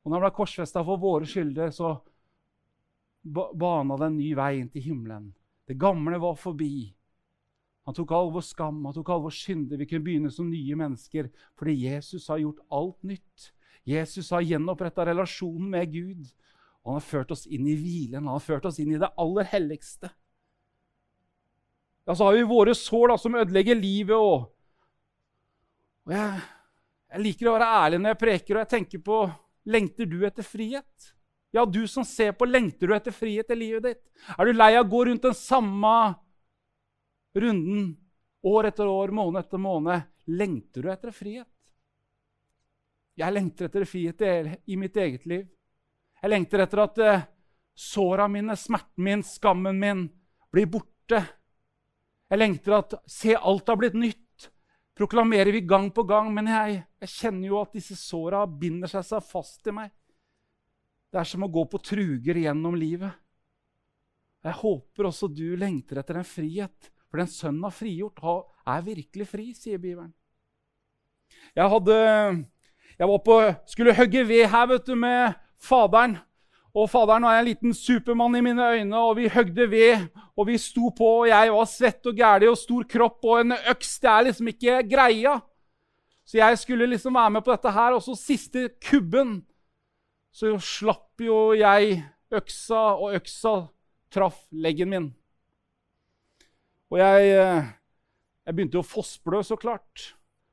Og 0.01 0.09
når 0.09 0.17
han 0.17 0.25
ble 0.25 0.37
korsfesta 0.37 0.83
for 0.85 1.01
våre 1.01 1.27
skylder, 1.29 1.73
så 1.73 1.97
bana 3.21 3.97
en 4.05 4.17
ny 4.17 4.33
vei 4.37 4.55
inn 4.59 4.71
til 4.71 4.85
himmelen. 4.89 5.31
Det 5.67 5.77
gamle 5.79 6.19
var 6.21 6.35
forbi. 6.39 6.91
Han 7.87 7.95
tok 7.97 8.11
all 8.13 8.29
vår 8.33 8.43
skam, 8.45 8.83
han 8.85 8.93
tok 8.93 9.09
all 9.09 9.23
vår 9.23 9.33
synder. 9.35 9.79
Vi 9.79 9.87
kunne 9.89 10.05
begynne 10.05 10.31
som 10.33 10.49
nye 10.49 10.77
mennesker 10.77 11.31
fordi 11.59 11.79
Jesus 11.85 12.27
har 12.29 12.41
gjort 12.41 12.61
alt 12.69 13.01
nytt. 13.03 13.51
Jesus 13.87 14.29
har 14.33 14.45
gjenoppretta 14.45 15.05
relasjonen 15.09 15.69
med 15.73 15.93
Gud. 15.93 16.25
Og 16.81 16.93
han 16.93 16.99
har 16.99 17.05
ført 17.05 17.31
oss 17.33 17.45
inn 17.45 17.67
i 17.69 17.77
hvilen, 17.77 18.25
han 18.25 18.33
har 18.33 18.41
ført 18.41 18.65
oss 18.65 18.79
inn 18.81 18.93
i 18.95 19.01
det 19.01 19.11
aller 19.21 19.47
helligste. 19.51 20.09
Ja, 22.09 22.15
så 22.15 22.25
har 22.25 22.33
vi 22.33 22.47
våre 22.49 22.73
sår 22.75 23.13
da, 23.13 23.17
som 23.21 23.37
ødelegger 23.37 23.77
livet. 23.77 24.15
òg. 24.17 24.49
og 26.09 26.13
jeg, 26.15 26.41
jeg, 27.11 27.21
liker 27.21 27.49
å 27.49 27.55
være 27.55 27.71
ærlig 27.83 27.99
når 28.01 28.13
jeg 28.13 28.21
preker, 28.23 28.55
og 28.55 28.63
jeg 28.63 28.71
tenker 28.75 29.03
på 29.05 29.23
Lengter 29.69 30.09
du 30.09 30.23
etter 30.25 30.45
frihet? 30.45 31.11
Ja, 31.51 31.65
du 31.65 31.83
som 31.87 32.05
ser 32.07 32.31
på, 32.31 32.47
lengter 32.47 32.87
du 32.87 32.95
etter 32.95 33.11
frihet 33.11 33.49
i 33.51 33.57
livet 33.59 33.83
ditt? 33.83 34.03
Er 34.37 34.47
du 34.47 34.53
lei 34.55 34.71
av 34.77 34.85
å 34.85 34.91
gå 34.91 35.03
rundt 35.09 35.25
den 35.27 35.35
samme 35.35 35.95
runden 37.35 37.89
år 38.47 38.69
etter 38.71 38.87
år, 38.87 39.11
måned 39.11 39.43
etter 39.43 39.59
måned? 39.59 40.07
Lengter 40.31 40.85
du 40.85 40.91
etter 40.93 41.11
frihet? 41.11 41.49
Jeg 43.19 43.35
lengter 43.35 43.67
etter 43.67 43.85
frihet 43.85 44.23
i 44.65 44.79
mitt 44.79 44.95
eget 44.95 45.27
liv. 45.27 45.43
Jeg 46.21 46.31
lengter 46.31 46.63
etter 46.63 46.83
at 46.85 46.99
uh, 47.03 47.27
såra 47.75 48.29
mine, 48.31 48.55
smerten 48.55 49.03
min, 49.03 49.23
skammen 49.25 49.79
min 49.79 50.07
blir 50.53 50.69
borte. 50.71 51.19
Jeg 52.31 52.39
lengter 52.39 52.77
at 52.77 52.95
se, 53.09 53.35
alt 53.35 53.67
har 53.67 53.79
blitt 53.81 53.97
nytt. 53.99 54.47
Proklamerer 54.95 55.51
vi 55.51 55.65
gang 55.67 55.89
på 55.91 56.05
gang. 56.07 56.31
Men 56.33 56.47
jeg, 56.47 56.83
jeg 57.03 57.13
kjenner 57.17 57.49
jo 57.49 57.59
at 57.59 57.75
disse 57.75 57.97
såra 57.99 58.45
binder 58.47 58.91
seg, 58.91 59.03
seg 59.09 59.25
fast 59.27 59.67
i 59.67 59.75
meg. 59.75 59.91
Det 61.11 61.19
er 61.19 61.27
som 61.27 61.43
å 61.43 61.51
gå 61.51 61.65
på 61.67 61.81
truger 61.83 62.39
gjennom 62.39 62.77
livet. 62.79 63.11
Jeg 64.41 64.57
håper 64.61 65.09
også 65.09 65.27
du 65.29 65.51
lengter 65.59 65.99
etter 66.01 66.17
en 66.21 66.27
frihet. 66.27 66.89
For 67.11 67.19
den 67.19 67.29
sønnen 67.29 67.67
har 67.67 67.75
frigjort, 67.75 68.21
er 68.63 68.85
virkelig 68.85 69.27
fri, 69.27 69.49
sier 69.53 69.81
Bibelen. 69.81 70.13
Jeg, 71.55 71.67
hadde, 71.67 71.97
jeg 72.95 73.21
på, 73.25 73.37
skulle 73.67 73.95
hogge 73.95 74.23
ved 74.27 74.47
her 74.53 74.69
vet 74.71 74.87
du, 74.87 74.95
med 74.95 75.35
Faderen. 75.61 76.15
Og 76.71 76.87
faderen 76.87 77.25
var 77.27 77.35
en 77.35 77.49
liten 77.49 77.73
supermann 77.75 78.37
i 78.39 78.41
mine 78.45 78.63
øyne, 78.63 78.95
og 78.95 79.17
vi 79.19 79.27
høgde 79.27 79.67
ved. 79.67 80.07
Og 80.39 80.47
vi 80.47 80.55
sto 80.57 80.87
på, 80.95 81.09
og 81.21 81.27
jeg 81.27 81.51
var 81.51 81.67
svett 81.67 82.07
og 82.07 82.15
gæli 82.15 82.47
og 82.47 82.55
stor 82.57 82.85
kropp, 82.87 83.19
og 83.27 83.41
en 83.41 83.57
øks 83.73 83.97
det 83.99 84.09
er 84.09 84.27
liksom 84.29 84.51
ikke 84.53 84.77
greia. 84.87 85.35
Så 86.23 86.39
jeg 86.39 86.59
skulle 86.61 86.87
liksom 86.87 87.19
være 87.19 87.35
med 87.35 87.43
på 87.43 87.51
dette 87.51 87.73
her. 87.75 87.97
Og 87.97 88.03
så 88.05 88.15
siste 88.15 88.69
kubben, 88.87 89.41
så 90.31 90.55
slapp 90.63 91.21
jo 91.21 91.51
jeg 91.57 91.99
øksa, 92.31 92.81
og 92.95 93.17
øksa 93.19 93.55
traff 94.11 94.45
leggen 94.51 94.91
min. 94.91 95.09
Og 96.91 96.99
jeg, 96.99 97.29
eh, 97.39 97.69
jeg 98.47 98.55
begynte 98.55 98.81
å 98.81 98.87
fossblø, 98.87 99.43
så 99.43 99.59
klart. 99.59 100.11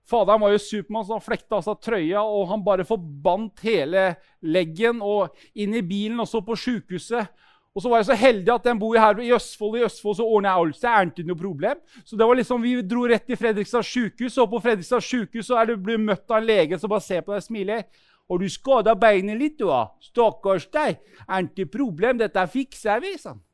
Faderen 0.08 0.40
var 0.40 0.54
jo 0.54 0.62
Supermann, 0.62 1.04
så 1.04 1.18
han 1.18 1.24
flekta 1.24 1.58
av 1.58 1.66
seg 1.66 1.82
trøya 1.84 2.22
og 2.24 2.48
han 2.48 2.64
bare 2.64 2.86
forbandt 2.88 3.60
hele 3.66 4.14
leggen 4.40 5.02
og 5.04 5.36
inn 5.52 5.74
i 5.76 5.84
bilen 5.84 6.22
og 6.22 6.30
så 6.30 6.40
på 6.44 6.56
sjukehuset. 6.56 7.28
Og 7.76 7.82
så 7.84 7.90
var 7.92 8.00
jeg 8.00 8.08
så 8.08 8.16
heldig 8.18 8.50
at 8.54 8.64
den 8.64 8.78
bor 8.80 8.96
her 8.98 9.20
i 9.22 9.28
Østfold. 9.36 9.76
I 9.78 9.84
Østfold 9.86 10.16
så 10.18 10.24
ordna 10.26 10.54
jeg 10.54 10.62
alt, 10.62 10.78
så 10.78 10.94
det 10.96 11.12
ikke 11.12 11.28
noe 11.28 11.38
problem. 11.42 11.82
Så 12.02 12.16
det 12.16 12.26
var 12.26 12.38
liksom, 12.40 12.62
Vi 12.64 12.72
dro 12.82 13.04
rett 13.06 13.26
til 13.28 13.38
Fredrikstad 13.38 13.84
sykehus, 13.86 14.38
og 14.38 14.48
på 14.50 14.62
Fredrikstad 14.64 15.04
sykehus 15.04 15.46
så 15.46 15.60
er 15.60 15.68
du 15.68 15.76
blitt 15.76 16.02
møtt 16.02 16.24
av 16.30 16.40
en 16.40 16.48
lege 16.48 16.78
som 16.80 16.90
bare 16.90 17.04
ser 17.04 17.20
på 17.22 17.34
deg 17.34 17.44
og 17.44 17.46
smiler. 17.46 17.84
Og 18.28 18.42
du 18.42 18.48
skada 18.52 18.94
beinet 18.98 19.38
litt, 19.40 19.58
du, 19.58 19.70
òg. 19.72 19.94
Stakkars 20.04 20.68
deg. 20.74 20.98
Ikke 21.24 21.68
problem, 21.78 22.18
dette 22.20 22.44
fikser 22.52 23.00
vi, 23.04 23.14
sa 23.20 23.32
han. 23.32 23.44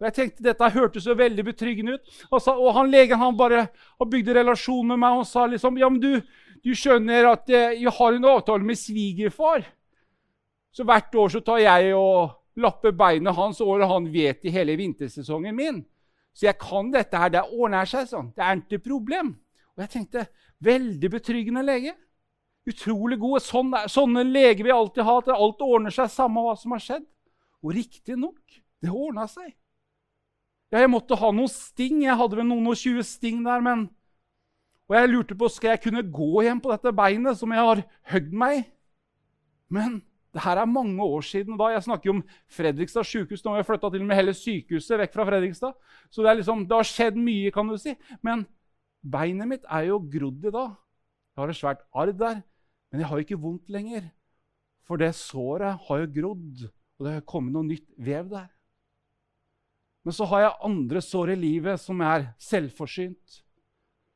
Og 0.00 0.08
jeg 0.08 0.14
tenkte 0.16 0.44
Dette 0.44 0.70
hørtes 0.74 1.04
så 1.06 1.14
veldig 1.16 1.44
betryggende 1.46 1.96
ut. 1.96 2.14
Og, 2.30 2.40
sa, 2.42 2.56
og 2.58 2.74
han 2.76 2.90
legen 2.90 3.20
han 3.20 3.36
bare 3.38 3.68
har 3.70 4.08
bygd 4.10 4.32
relasjon 4.36 4.90
med 4.90 5.00
meg 5.00 5.20
og 5.20 5.28
sa 5.28 5.46
liksom 5.50 5.78
Ja, 5.78 5.90
men 5.92 6.02
du, 6.02 6.18
du 6.64 6.72
skjønner 6.74 7.30
at 7.30 7.50
eh, 7.52 7.76
jeg 7.78 7.94
har 7.94 8.16
en 8.16 8.30
avtale 8.34 8.66
med 8.66 8.80
svigerfar. 8.80 9.64
Så 10.74 10.86
hvert 10.88 11.14
år 11.14 11.30
så 11.30 11.44
tar 11.46 11.62
jeg 11.62 11.94
og 11.94 12.34
lapper 12.58 12.94
beinet 12.94 13.36
hans, 13.36 13.60
og 13.62 13.82
han 13.86 14.08
vet 14.10 14.44
i 14.46 14.52
hele 14.54 14.74
vintersesongen 14.78 15.54
min. 15.54 15.82
Så 16.34 16.48
jeg 16.48 16.58
kan 16.58 16.90
dette 16.90 17.18
her. 17.18 17.30
Det 17.30 17.44
ordner 17.54 17.86
seg 17.86 18.08
sånn. 18.10 18.32
Det 18.34 18.42
er 18.42 18.58
ikke 18.58 18.82
problem. 18.90 19.36
Og 19.74 19.84
jeg 19.84 19.92
tenkte 19.92 20.26
veldig 20.66 21.10
betryggende 21.12 21.62
lege. 21.66 21.94
Utrolig 22.68 23.18
gode. 23.20 23.42
Sånn, 23.44 23.74
sånne 23.92 24.24
leger 24.26 24.64
vil 24.64 24.76
alltid 24.76 25.04
ha. 25.04 25.18
At 25.20 25.34
alt 25.34 25.64
ordner 25.64 25.94
seg, 25.94 26.12
samme 26.12 26.44
hva 26.44 26.54
som 26.58 26.72
har 26.76 26.82
skjedd. 26.84 27.04
Og 27.64 27.76
riktignok, 27.76 28.60
det 28.84 28.92
ordna 28.92 29.26
seg. 29.30 29.52
Ja, 30.72 30.80
jeg 30.82 30.90
måtte 30.92 31.18
ha 31.20 31.30
noen 31.32 31.52
sting. 31.52 32.02
Jeg 32.04 32.18
hadde 32.18 32.40
vel 32.40 32.48
noen 32.48 32.72
og 32.72 32.80
tjue 32.80 33.04
sting 33.06 33.44
der, 33.46 33.62
men 33.64 33.90
Og 34.84 34.92
jeg 34.98 35.08
lurte 35.08 35.36
på 35.40 35.48
skal 35.48 35.70
jeg 35.72 35.80
kunne 35.86 36.02
gå 36.12 36.42
igjen 36.42 36.58
på 36.60 36.68
dette 36.68 36.90
beinet 36.92 37.38
som 37.40 37.52
jeg 37.54 37.62
har 37.64 37.78
høgd 38.12 38.34
meg. 38.36 38.66
Men 39.72 40.02
det 40.34 40.42
her 40.44 40.58
er 40.60 40.68
mange 40.68 41.00
år 41.00 41.22
siden. 41.24 41.56
da. 41.56 41.70
Jeg 41.72 41.86
snakker 41.86 42.10
jo 42.10 42.16
om 42.18 42.24
Fredrikstad 42.50 43.06
sykehus. 43.06 43.44
Nå 43.44 43.54
har 43.54 43.62
jeg 43.62 43.68
flytta 43.70 43.90
til 43.94 44.12
hele 44.12 44.34
sykehuset 44.34 44.98
vekk 45.00 45.14
fra 45.14 45.24
Fredrikstad. 45.24 45.72
Så 46.10 46.22
det, 46.22 46.36
liksom, 46.36 46.66
det, 46.68 46.76
har 46.76 46.84
skjedd 46.90 47.16
mye, 47.16 47.52
kan 47.54 47.70
du 47.70 47.78
si. 47.78 47.94
Men 48.20 48.44
beinet 49.00 49.48
mitt 49.48 49.64
er 49.70 49.88
jo 49.88 50.02
grodd 50.02 50.44
i 50.44 50.52
dag. 50.52 50.74
Jeg 51.34 51.42
har 51.42 51.48
et 51.48 51.58
svært 51.58 51.86
arr 51.94 52.12
der, 52.12 52.42
men 52.94 53.02
jeg 53.02 53.10
har 53.10 53.20
ikke 53.24 53.40
vondt 53.42 53.72
lenger. 53.74 54.04
For 54.86 55.00
det 55.02 55.16
såret 55.18 55.80
har 55.88 56.02
jo 56.04 56.10
grodd, 56.14 56.60
og 56.94 57.02
det 57.02 57.14
har 57.16 57.24
kommet 57.26 57.56
noe 57.56 57.66
nytt 57.66 57.88
vev 57.98 58.28
der. 58.30 58.52
Men 60.06 60.14
så 60.14 60.28
har 60.30 60.44
jeg 60.44 60.60
andre 60.68 61.02
sår 61.02 61.32
i 61.32 61.36
livet 61.40 61.82
som 61.82 62.04
er 62.06 62.28
selvforsynt. 62.38 63.40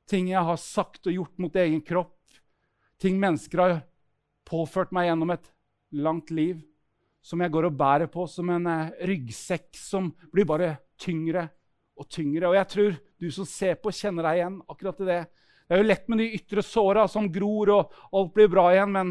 Ting 0.06 0.28
jeg 0.30 0.46
har 0.46 0.60
sagt 0.62 1.10
og 1.10 1.16
gjort 1.16 1.42
mot 1.42 1.58
egen 1.58 1.82
kropp. 1.82 2.38
Ting 3.02 3.18
mennesker 3.18 3.64
har 3.64 3.74
påført 4.46 4.94
meg 4.94 5.08
gjennom 5.08 5.34
et 5.34 5.50
langt 5.98 6.30
liv. 6.30 6.62
Som 7.18 7.42
jeg 7.42 7.50
går 7.50 7.72
og 7.72 7.82
bærer 7.82 8.06
på 8.14 8.28
som 8.30 8.54
en 8.54 8.70
eh, 8.70 8.94
ryggsekk 9.10 9.74
som 9.74 10.12
blir 10.30 10.46
bare 10.46 10.76
tyngre 11.02 11.48
og 11.98 12.06
tyngre. 12.14 12.46
Og 12.52 12.60
jeg 12.60 12.70
tror 12.76 13.02
du 13.18 13.26
som 13.34 13.50
ser 13.58 13.74
på, 13.82 13.90
kjenner 13.90 14.30
deg 14.30 14.38
igjen 14.38 14.62
akkurat 14.70 15.02
i 15.02 15.10
det. 15.10 15.22
Det 15.68 15.76
er 15.76 15.82
jo 15.82 15.88
lett 15.90 16.06
med 16.08 16.22
de 16.22 16.30
ytre 16.38 16.64
såra 16.64 17.04
som 17.12 17.26
gror, 17.32 17.70
og 17.74 17.96
alt 18.16 18.30
blir 18.34 18.48
bra 18.48 18.70
igjen. 18.72 18.94
Men 18.94 19.10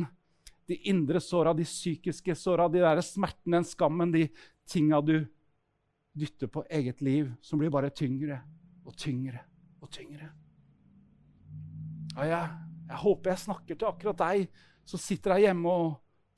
de 0.68 0.80
indre 0.90 1.22
såra, 1.22 1.54
de 1.54 1.66
psykiske 1.68 2.36
såra, 2.36 2.66
de 2.68 2.82
der 2.82 3.02
smertene, 3.06 3.60
den 3.60 3.68
skammen, 3.68 4.12
de 4.12 4.26
tinga 4.68 5.00
du 5.06 5.20
dytter 6.18 6.50
på 6.50 6.66
eget 6.70 7.02
liv, 7.06 7.30
som 7.42 7.62
blir 7.62 7.70
bare 7.70 7.94
tyngre 7.94 8.42
og 8.88 8.98
tyngre 8.98 9.44
og 9.84 9.92
tyngre. 9.94 10.32
Ja, 12.18 12.26
jeg, 12.26 12.50
jeg 12.90 13.02
håper 13.04 13.32
jeg 13.32 13.44
snakker 13.44 13.78
til 13.78 13.92
akkurat 13.92 14.24
deg 14.24 14.64
som 14.88 15.02
sitter 15.02 15.36
her 15.36 15.50
hjemme 15.50 15.70
og 15.70 15.90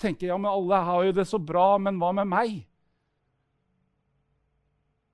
tenker 0.02 0.28
ja, 0.28 0.38
men 0.38 0.52
alle 0.52 0.82
har 0.84 1.06
jo 1.08 1.16
det 1.16 1.26
så 1.30 1.40
bra, 1.40 1.78
men 1.80 2.00
hva 2.02 2.12
med 2.18 2.28
meg? 2.28 2.58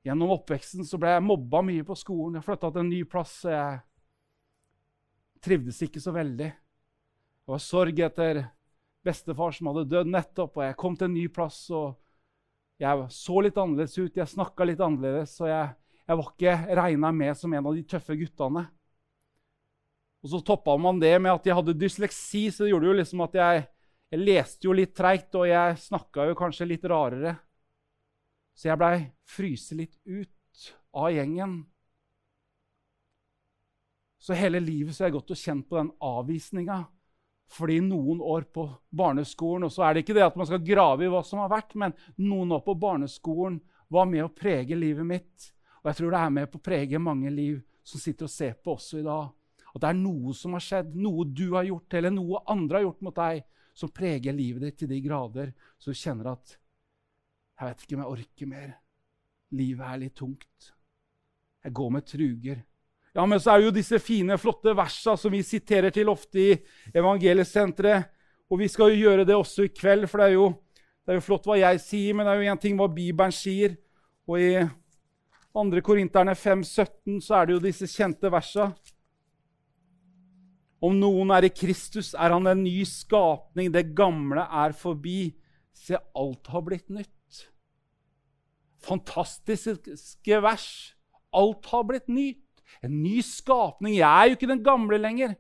Gjennom 0.06 0.34
oppveksten 0.36 0.86
så 0.86 0.98
ble 1.02 1.16
jeg 1.16 1.26
mobba 1.26 1.62
mye 1.66 1.86
på 1.86 1.98
skolen. 1.98 2.38
Jeg 2.38 2.46
flytta 2.46 2.70
til 2.70 2.84
en 2.84 2.92
ny 2.94 3.00
plass. 3.10 3.40
Jeg 3.50 3.80
trivdes 5.46 5.82
ikke 5.86 6.02
så 6.02 6.14
veldig. 6.16 6.50
Det 7.46 7.54
var 7.54 7.62
sorg 7.62 8.00
etter 8.02 8.42
bestefar 9.06 9.54
som 9.54 9.70
hadde 9.70 9.86
dødd 9.92 10.10
nettopp, 10.10 10.58
og 10.58 10.66
jeg 10.66 10.78
kom 10.82 10.98
til 10.98 11.12
en 11.12 11.18
ny 11.20 11.28
plass. 11.30 11.60
og 11.70 11.94
jeg 12.82 13.08
så 13.14 13.42
litt 13.44 13.58
annerledes 13.60 13.96
ut, 13.98 14.18
jeg 14.18 14.28
snakka 14.28 14.66
litt 14.68 14.82
annerledes, 14.84 15.38
og 15.40 15.48
jeg, 15.48 15.70
jeg 16.04 16.20
var 16.20 16.32
ikke 16.32 16.56
regna 16.82 17.12
med 17.16 17.38
som 17.40 17.54
en 17.56 17.70
av 17.70 17.78
de 17.78 17.86
tøffe 17.88 18.18
guttene. 18.20 18.66
Og 20.26 20.32
så 20.34 20.42
toppa 20.42 20.74
man 20.82 21.00
det 21.00 21.14
med 21.22 21.36
at 21.36 21.48
jeg 21.48 21.56
hadde 21.56 21.78
dysleksi, 21.78 22.48
så 22.52 22.66
det 22.66 22.74
gjorde 22.74 22.90
jo 22.90 22.98
liksom 22.98 23.22
at 23.28 23.38
jeg, 23.40 23.66
jeg 24.12 24.24
leste 24.26 24.68
jo 24.68 24.76
litt 24.76 24.96
treigt, 24.98 25.30
og 25.38 25.48
jeg 25.48 25.78
snakka 25.86 26.26
jo 26.32 26.40
kanskje 26.40 26.68
litt 26.68 26.88
rarere. 26.90 27.36
Så 28.56 28.72
jeg 28.72 28.80
blei 28.82 28.96
fryst 29.30 29.76
litt 29.78 29.96
ut 30.04 30.68
av 30.96 31.12
gjengen. 31.14 31.60
Så 34.26 34.34
hele 34.34 34.58
livet 34.60 34.96
så 34.96 35.04
har 35.04 35.12
jeg 35.12 35.20
gått 35.20 35.34
og 35.36 35.38
kjent 35.38 35.68
på 35.70 35.78
den 35.78 35.92
avvisninga 36.02 36.82
fordi 37.54 37.76
noen 37.86 38.24
år 38.26 38.48
på 38.50 38.64
barneskolen 38.90 39.68
Og 39.68 39.74
så 39.74 39.84
er 39.86 39.94
det 39.94 40.02
ikke 40.02 40.16
det 40.18 40.24
at 40.26 40.38
man 40.40 40.48
skal 40.50 40.64
grave 40.66 41.06
i 41.06 41.10
hva 41.14 41.22
som 41.22 41.44
har 41.44 41.52
vært, 41.52 41.76
men 41.78 41.94
noen 42.18 42.56
år 42.58 42.64
på 42.66 42.74
barneskolen 42.82 43.60
var 43.94 44.10
med 44.10 44.24
å 44.26 44.32
prege 44.34 44.74
livet 44.74 45.06
mitt. 45.06 45.52
Og 45.84 45.92
jeg 45.92 46.00
tror 46.00 46.16
det 46.16 46.22
er 46.24 46.34
med 46.40 46.50
på 46.50 46.58
å 46.58 46.66
prege 46.66 46.98
mange 46.98 47.30
liv 47.30 47.60
som 47.86 48.02
sitter 48.02 48.26
og 48.26 48.34
ser 48.34 48.56
på 48.58 48.74
også 48.74 48.98
i 48.98 49.06
dag. 49.06 49.30
At 49.76 49.84
det 49.84 49.92
er 49.92 50.00
noe 50.00 50.34
som 50.34 50.58
har 50.58 50.64
skjedd, 50.66 50.96
noe 50.98 51.28
du 51.30 51.46
har 51.54 51.68
gjort, 51.68 51.94
eller 52.00 52.16
noe 52.16 52.42
andre 52.50 52.80
har 52.80 52.88
gjort 52.88 53.06
mot 53.06 53.22
deg, 53.22 53.44
som 53.78 53.92
preger 53.94 54.34
livet 54.34 54.64
ditt 54.66 54.80
til 54.82 54.90
de 54.90 55.02
grader, 55.04 55.52
så 55.78 55.94
du 55.94 56.00
kjenner 56.00 56.32
at 56.34 56.58
Jeg 57.56 57.70
vet 57.70 57.84
ikke 57.84 57.96
om 57.96 58.02
jeg 58.02 58.14
orker 58.18 58.48
mer. 58.52 58.72
Livet 59.56 59.86
er 59.88 60.00
litt 60.02 60.16
tungt. 60.18 60.72
Jeg 61.64 61.74
går 61.78 61.92
med 61.94 62.08
truger. 62.10 62.66
Ja, 63.16 63.24
men 63.26 63.40
så 63.40 63.54
er 63.54 63.62
det 63.62 63.70
jo 63.70 63.76
disse 63.78 64.00
fine, 64.04 64.36
flotte 64.36 64.74
versa 64.76 65.14
som 65.16 65.32
vi 65.32 65.40
siterer 65.46 65.94
til 65.96 66.10
ofte 66.12 66.42
i 66.42 66.56
evangeliesenteret. 66.92 68.12
Og 68.52 68.60
vi 68.60 68.68
skal 68.70 68.92
jo 68.92 69.08
gjøre 69.08 69.24
det 69.26 69.38
også 69.38 69.66
i 69.66 69.72
kveld, 69.74 70.06
for 70.12 70.22
det 70.22 70.28
er, 70.28 70.34
jo, 70.36 70.50
det 71.06 71.14
er 71.14 71.18
jo 71.22 71.24
flott 71.24 71.48
hva 71.48 71.56
jeg 71.58 71.80
sier, 71.82 72.14
men 72.14 72.28
det 72.28 72.34
er 72.34 72.44
jo 72.44 72.52
en 72.52 72.62
ting 72.62 72.76
hva 72.78 72.90
Bibelen 72.92 73.34
sier. 73.34 73.78
Og 74.28 74.42
i 74.42 74.52
2. 75.56 75.64
Korinterne 75.86 76.36
5,17 76.36 77.22
så 77.24 77.40
er 77.40 77.48
det 77.48 77.56
jo 77.56 77.64
disse 77.64 77.88
kjente 77.90 78.30
versa. 78.34 78.68
Om 80.84 81.00
noen 81.00 81.32
er 81.34 81.48
i 81.48 81.54
Kristus, 81.56 82.12
er 82.14 82.36
han 82.36 82.52
en 82.52 82.66
ny 82.68 82.84
skapning. 82.86 83.72
Det 83.74 83.96
gamle 83.96 84.44
er 84.44 84.76
forbi. 84.76 85.32
Se, 85.76 85.96
alt 85.96 86.52
har 86.52 86.68
blitt 86.68 86.92
nytt. 86.92 87.46
Fantastiske 88.86 90.42
vers. 90.44 90.68
Alt 91.32 91.72
har 91.72 91.88
blitt 91.88 92.12
nytt. 92.12 92.45
En 92.84 93.02
ny 93.04 93.20
skapning. 93.24 93.96
Jeg 93.98 94.10
er 94.10 94.30
jo 94.30 94.38
ikke 94.38 94.52
den 94.52 94.64
gamle 94.66 95.00
lenger. 95.00 95.36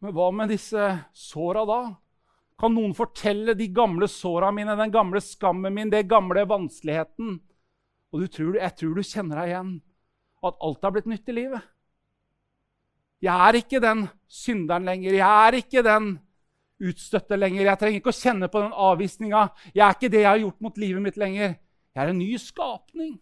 Men 0.00 0.14
hva 0.16 0.30
med 0.32 0.50
disse 0.52 0.86
såra 1.16 1.66
da? 1.68 1.80
Kan 2.60 2.74
noen 2.76 2.92
fortelle 2.96 3.54
de 3.56 3.68
gamle 3.72 4.08
såra 4.10 4.50
mine, 4.52 4.76
den 4.76 4.92
gamle 4.92 5.20
skammen 5.24 5.74
min, 5.74 5.92
den 5.92 6.08
gamle 6.08 6.44
vanskeligheten? 6.48 7.38
Og 8.10 8.26
tror, 8.32 8.56
jeg 8.58 8.76
tror 8.76 8.96
du 8.96 9.06
kjenner 9.06 9.40
deg 9.40 9.52
igjen. 9.52 9.76
At 10.44 10.58
alt 10.64 10.84
har 10.84 10.94
blitt 10.96 11.08
nytt 11.08 11.30
i 11.30 11.36
livet. 11.36 11.68
Jeg 13.20 13.48
er 13.48 13.58
ikke 13.60 13.80
den 13.84 14.06
synderen 14.28 14.88
lenger. 14.88 15.16
Jeg 15.20 15.46
er 15.46 15.56
ikke 15.60 15.82
den 15.84 16.14
utstøtte 16.80 17.36
lenger. 17.36 17.66
Jeg 17.66 17.80
trenger 17.80 18.00
ikke 18.00 18.12
å 18.14 18.20
kjenne 18.20 18.48
på 18.48 18.62
den 18.64 18.76
avvisninga. 18.88 19.42
Jeg 19.74 19.84
er 19.84 19.96
ikke 19.96 20.12
det 20.12 20.22
jeg 20.22 20.30
har 20.30 20.40
gjort 20.40 20.64
mot 20.64 20.80
livet 20.80 21.04
mitt 21.04 21.20
lenger. 21.20 21.58
Jeg 21.92 22.02
er 22.02 22.12
en 22.12 22.20
ny 22.20 22.30
skapning. 22.40 23.18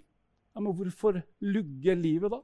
Ja, 0.54 0.62
Men 0.62 0.74
hvorfor 0.78 1.20
lugge 1.42 1.94
livet 1.98 2.30
da? 2.30 2.40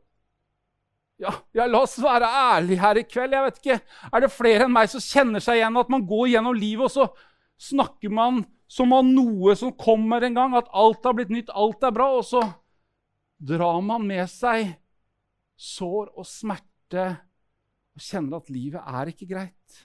Ja, 1.23 1.31
ja, 1.55 1.67
la 1.71 1.85
oss 1.85 1.95
være 2.03 2.27
ærlige 2.27 2.81
her 2.83 2.99
i 2.99 3.05
kveld. 3.07 3.37
Jeg 3.37 3.47
vet 3.47 3.61
ikke, 3.61 3.79
Er 4.13 4.25
det 4.25 4.33
flere 4.35 4.67
enn 4.67 4.75
meg 4.75 4.91
som 4.91 5.03
kjenner 5.03 5.43
seg 5.43 5.61
igjen 5.61 5.79
at 5.79 5.93
man 5.93 6.07
går 6.09 6.33
gjennom 6.33 6.59
livet, 6.59 6.91
og 6.91 6.91
så 6.91 7.71
snakker 7.71 8.11
man 8.11 8.43
som 8.67 8.93
om 8.93 9.13
noe 9.15 9.55
som 9.57 9.73
kommer 9.79 10.25
en 10.27 10.35
gang, 10.35 10.57
at 10.59 10.71
alt 10.75 11.05
har 11.07 11.15
blitt 11.15 11.31
nytt, 11.31 11.53
alt 11.55 11.85
er 11.87 11.95
bra, 11.95 12.09
og 12.19 12.25
så 12.27 12.43
drar 13.39 13.81
man 13.85 14.07
med 14.09 14.27
seg 14.31 14.75
sår 15.55 16.11
og 16.19 16.27
smerte 16.27 17.07
og 17.95 18.03
kjenner 18.03 18.41
at 18.41 18.51
livet 18.51 18.83
er 18.83 19.11
ikke 19.13 19.29
greit. 19.31 19.83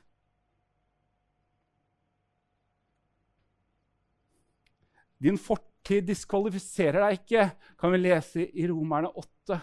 Din 5.19 5.37
fortid 5.37 6.07
diskvalifiserer 6.07 7.03
deg 7.03 7.19
ikke, 7.19 7.49
kan 7.77 7.93
vi 7.93 7.99
lese 8.01 8.47
i 8.47 8.65
Romerne 8.71 9.11
8. 9.13 9.59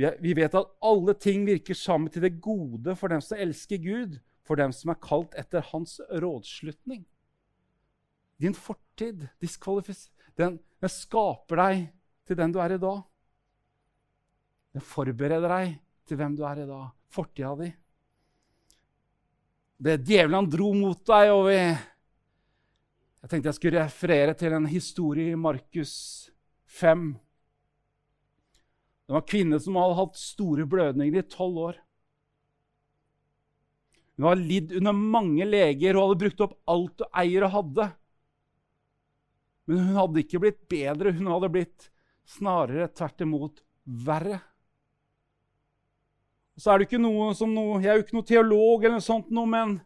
Vi 0.00 0.32
vet 0.36 0.54
at 0.56 0.74
alle 0.86 1.14
ting 1.18 1.44
virker 1.48 1.76
sammen 1.76 2.10
til 2.12 2.24
det 2.24 2.38
gode 2.40 2.94
for 2.96 3.12
dem 3.12 3.22
som 3.24 3.40
elsker 3.40 3.80
Gud, 3.82 4.18
for 4.46 4.58
dem 4.58 4.72
som 4.74 4.92
er 4.92 5.00
kalt 5.02 5.34
etter 5.38 5.64
hans 5.72 5.98
rådslutning. 6.08 7.04
Din 8.40 8.56
fortid 8.56 9.26
den, 10.36 10.56
den 10.80 10.92
skaper 10.92 11.60
deg 11.60 11.86
til 12.26 12.38
den 12.38 12.54
du 12.54 12.60
er 12.62 12.74
i 12.74 12.80
dag. 12.80 13.02
Den 14.72 14.84
forbereder 14.86 15.50
deg 15.50 15.76
til 16.08 16.18
hvem 16.20 16.36
du 16.38 16.44
er 16.48 16.62
i 16.62 16.68
dag. 16.68 16.90
Fortida 17.10 17.52
di. 17.58 17.70
Det 19.80 19.96
djevelen 20.04 20.48
dro 20.50 20.72
mot 20.76 21.00
deg, 21.08 21.32
og 21.34 21.48
vi 21.48 21.60
Jeg 23.20 23.28
tenkte 23.28 23.50
jeg 23.50 23.56
skulle 23.58 23.82
referere 23.84 24.32
til 24.32 24.54
en 24.56 24.66
historie 24.66 25.34
i 25.34 25.36
Markus 25.36 26.30
5. 26.64 27.10
Det 29.10 29.14
var 29.16 29.22
en 29.24 29.26
kvinne 29.26 29.58
som 29.58 29.74
hadde 29.74 29.94
hatt 29.98 30.18
store 30.22 30.62
blødninger 30.70 31.18
i 31.18 31.26
tolv 31.26 31.56
år. 31.58 31.78
Hun 34.14 34.28
hadde 34.28 34.46
lidd 34.46 34.74
under 34.78 34.94
mange 34.94 35.48
leger 35.48 35.98
og 35.98 36.04
hadde 36.04 36.20
brukt 36.20 36.44
opp 36.46 36.54
alt 36.70 37.02
hun 37.02 37.18
eier 37.18 37.46
og 37.48 37.50
hadde. 37.56 37.88
Men 39.66 39.82
hun 39.82 39.98
hadde 39.98 40.22
ikke 40.22 40.42
blitt 40.44 40.62
bedre, 40.70 41.16
hun 41.18 41.26
hadde 41.26 41.50
blitt 41.56 41.88
snarere 42.36 42.86
tvert 42.94 43.26
imot 43.26 43.58
verre. 44.06 44.38
Så 46.54 46.70
er 46.70 46.78
det 46.78 46.86
ikke 46.92 47.02
noe 47.02 47.32
som 47.34 47.50
noe, 47.50 47.82
Jeg 47.82 47.90
er 47.90 47.98
jo 47.98 48.06
ikke 48.06 48.18
noe 48.20 48.30
teolog, 48.30 48.84
eller 48.84 49.00
noe 49.00 49.08
sånt, 49.10 49.34
noe, 49.34 49.50
men 49.50 49.80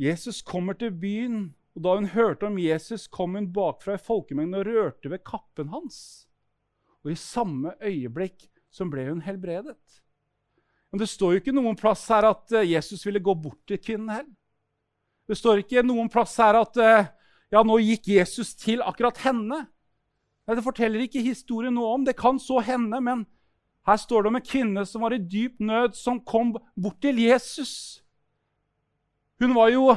Jesus 0.00 0.40
kommer 0.40 0.72
til 0.72 0.96
byen, 0.96 1.50
og 1.72 1.84
da 1.84 1.94
hun 1.96 2.10
hørte 2.12 2.46
om 2.48 2.58
Jesus, 2.60 3.06
kom 3.08 3.38
hun 3.38 3.48
bakfra 3.52 3.96
i 3.96 4.02
folkemengden 4.02 4.58
og 4.60 4.68
rørte 4.68 5.12
ved 5.12 5.24
kappen 5.24 5.72
hans. 5.72 6.28
Og 7.02 7.14
i 7.14 7.18
samme 7.18 7.72
øyeblikk 7.80 8.50
så 8.72 8.84
ble 8.88 9.08
hun 9.08 9.24
helbredet. 9.24 9.80
Men 10.92 11.00
det 11.00 11.08
står 11.08 11.32
jo 11.32 11.40
ikke 11.40 11.56
noen 11.56 11.78
plass 11.80 12.04
her 12.12 12.28
at 12.28 12.52
eh, 12.52 12.68
Jesus 12.74 13.06
ville 13.06 13.22
gå 13.24 13.34
bort 13.40 13.62
til 13.68 13.80
kvinnen 13.80 14.12
heller. 14.12 14.34
Det 15.28 15.38
står 15.38 15.62
ikke 15.62 15.84
noen 15.86 16.10
plass 16.12 16.34
her 16.42 16.58
at 16.58 16.76
eh, 16.82 17.08
ja, 17.52 17.62
nå 17.64 17.78
gikk 17.80 18.10
Jesus 18.12 18.52
til 18.60 18.84
akkurat 18.84 19.22
henne. 19.24 19.62
Nei, 20.44 20.56
Det 20.56 20.64
forteller 20.66 21.06
ikke 21.06 21.24
historien 21.24 21.72
noe 21.76 21.94
om. 21.96 22.04
Det 22.04 22.18
kan 22.18 22.40
så 22.42 22.60
hende, 22.64 23.00
men 23.00 23.24
her 23.88 23.98
står 23.98 24.22
det 24.22 24.30
om 24.30 24.38
en 24.38 24.46
kvinne 24.46 24.84
som 24.86 25.04
var 25.06 25.16
i 25.16 25.20
dyp 25.20 25.60
nød, 25.64 25.96
som 25.96 26.20
kom 26.20 26.52
bort 26.76 27.00
til 27.02 27.18
Jesus. 27.24 28.02
Hun 29.40 29.56
var 29.56 29.72
jo 29.72 29.88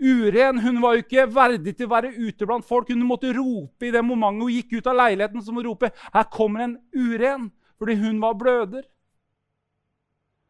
uren, 0.00 0.58
hun 0.58 0.80
var 0.82 0.96
jo 0.96 1.04
ikke 1.04 1.26
verdig 1.34 1.76
til 1.76 1.86
å 1.86 1.94
være 1.94 2.14
ute 2.16 2.46
blant 2.48 2.66
folk. 2.66 2.88
Hun 2.88 3.04
måtte 3.06 3.32
rope 3.36 3.86
i 3.86 3.92
det 3.92 4.02
momentet 4.04 4.46
hun 4.46 4.54
gikk 4.54 4.78
ut 4.78 4.86
av 4.86 4.96
leiligheten. 4.96 5.42
som 5.42 5.54
hun 5.56 5.66
rope, 5.66 5.90
'Her 6.12 6.24
kommer 6.24 6.60
en 6.60 6.78
uren', 6.94 7.50
fordi 7.78 7.94
hun 7.94 8.20
var 8.20 8.34
bløder. 8.34 8.84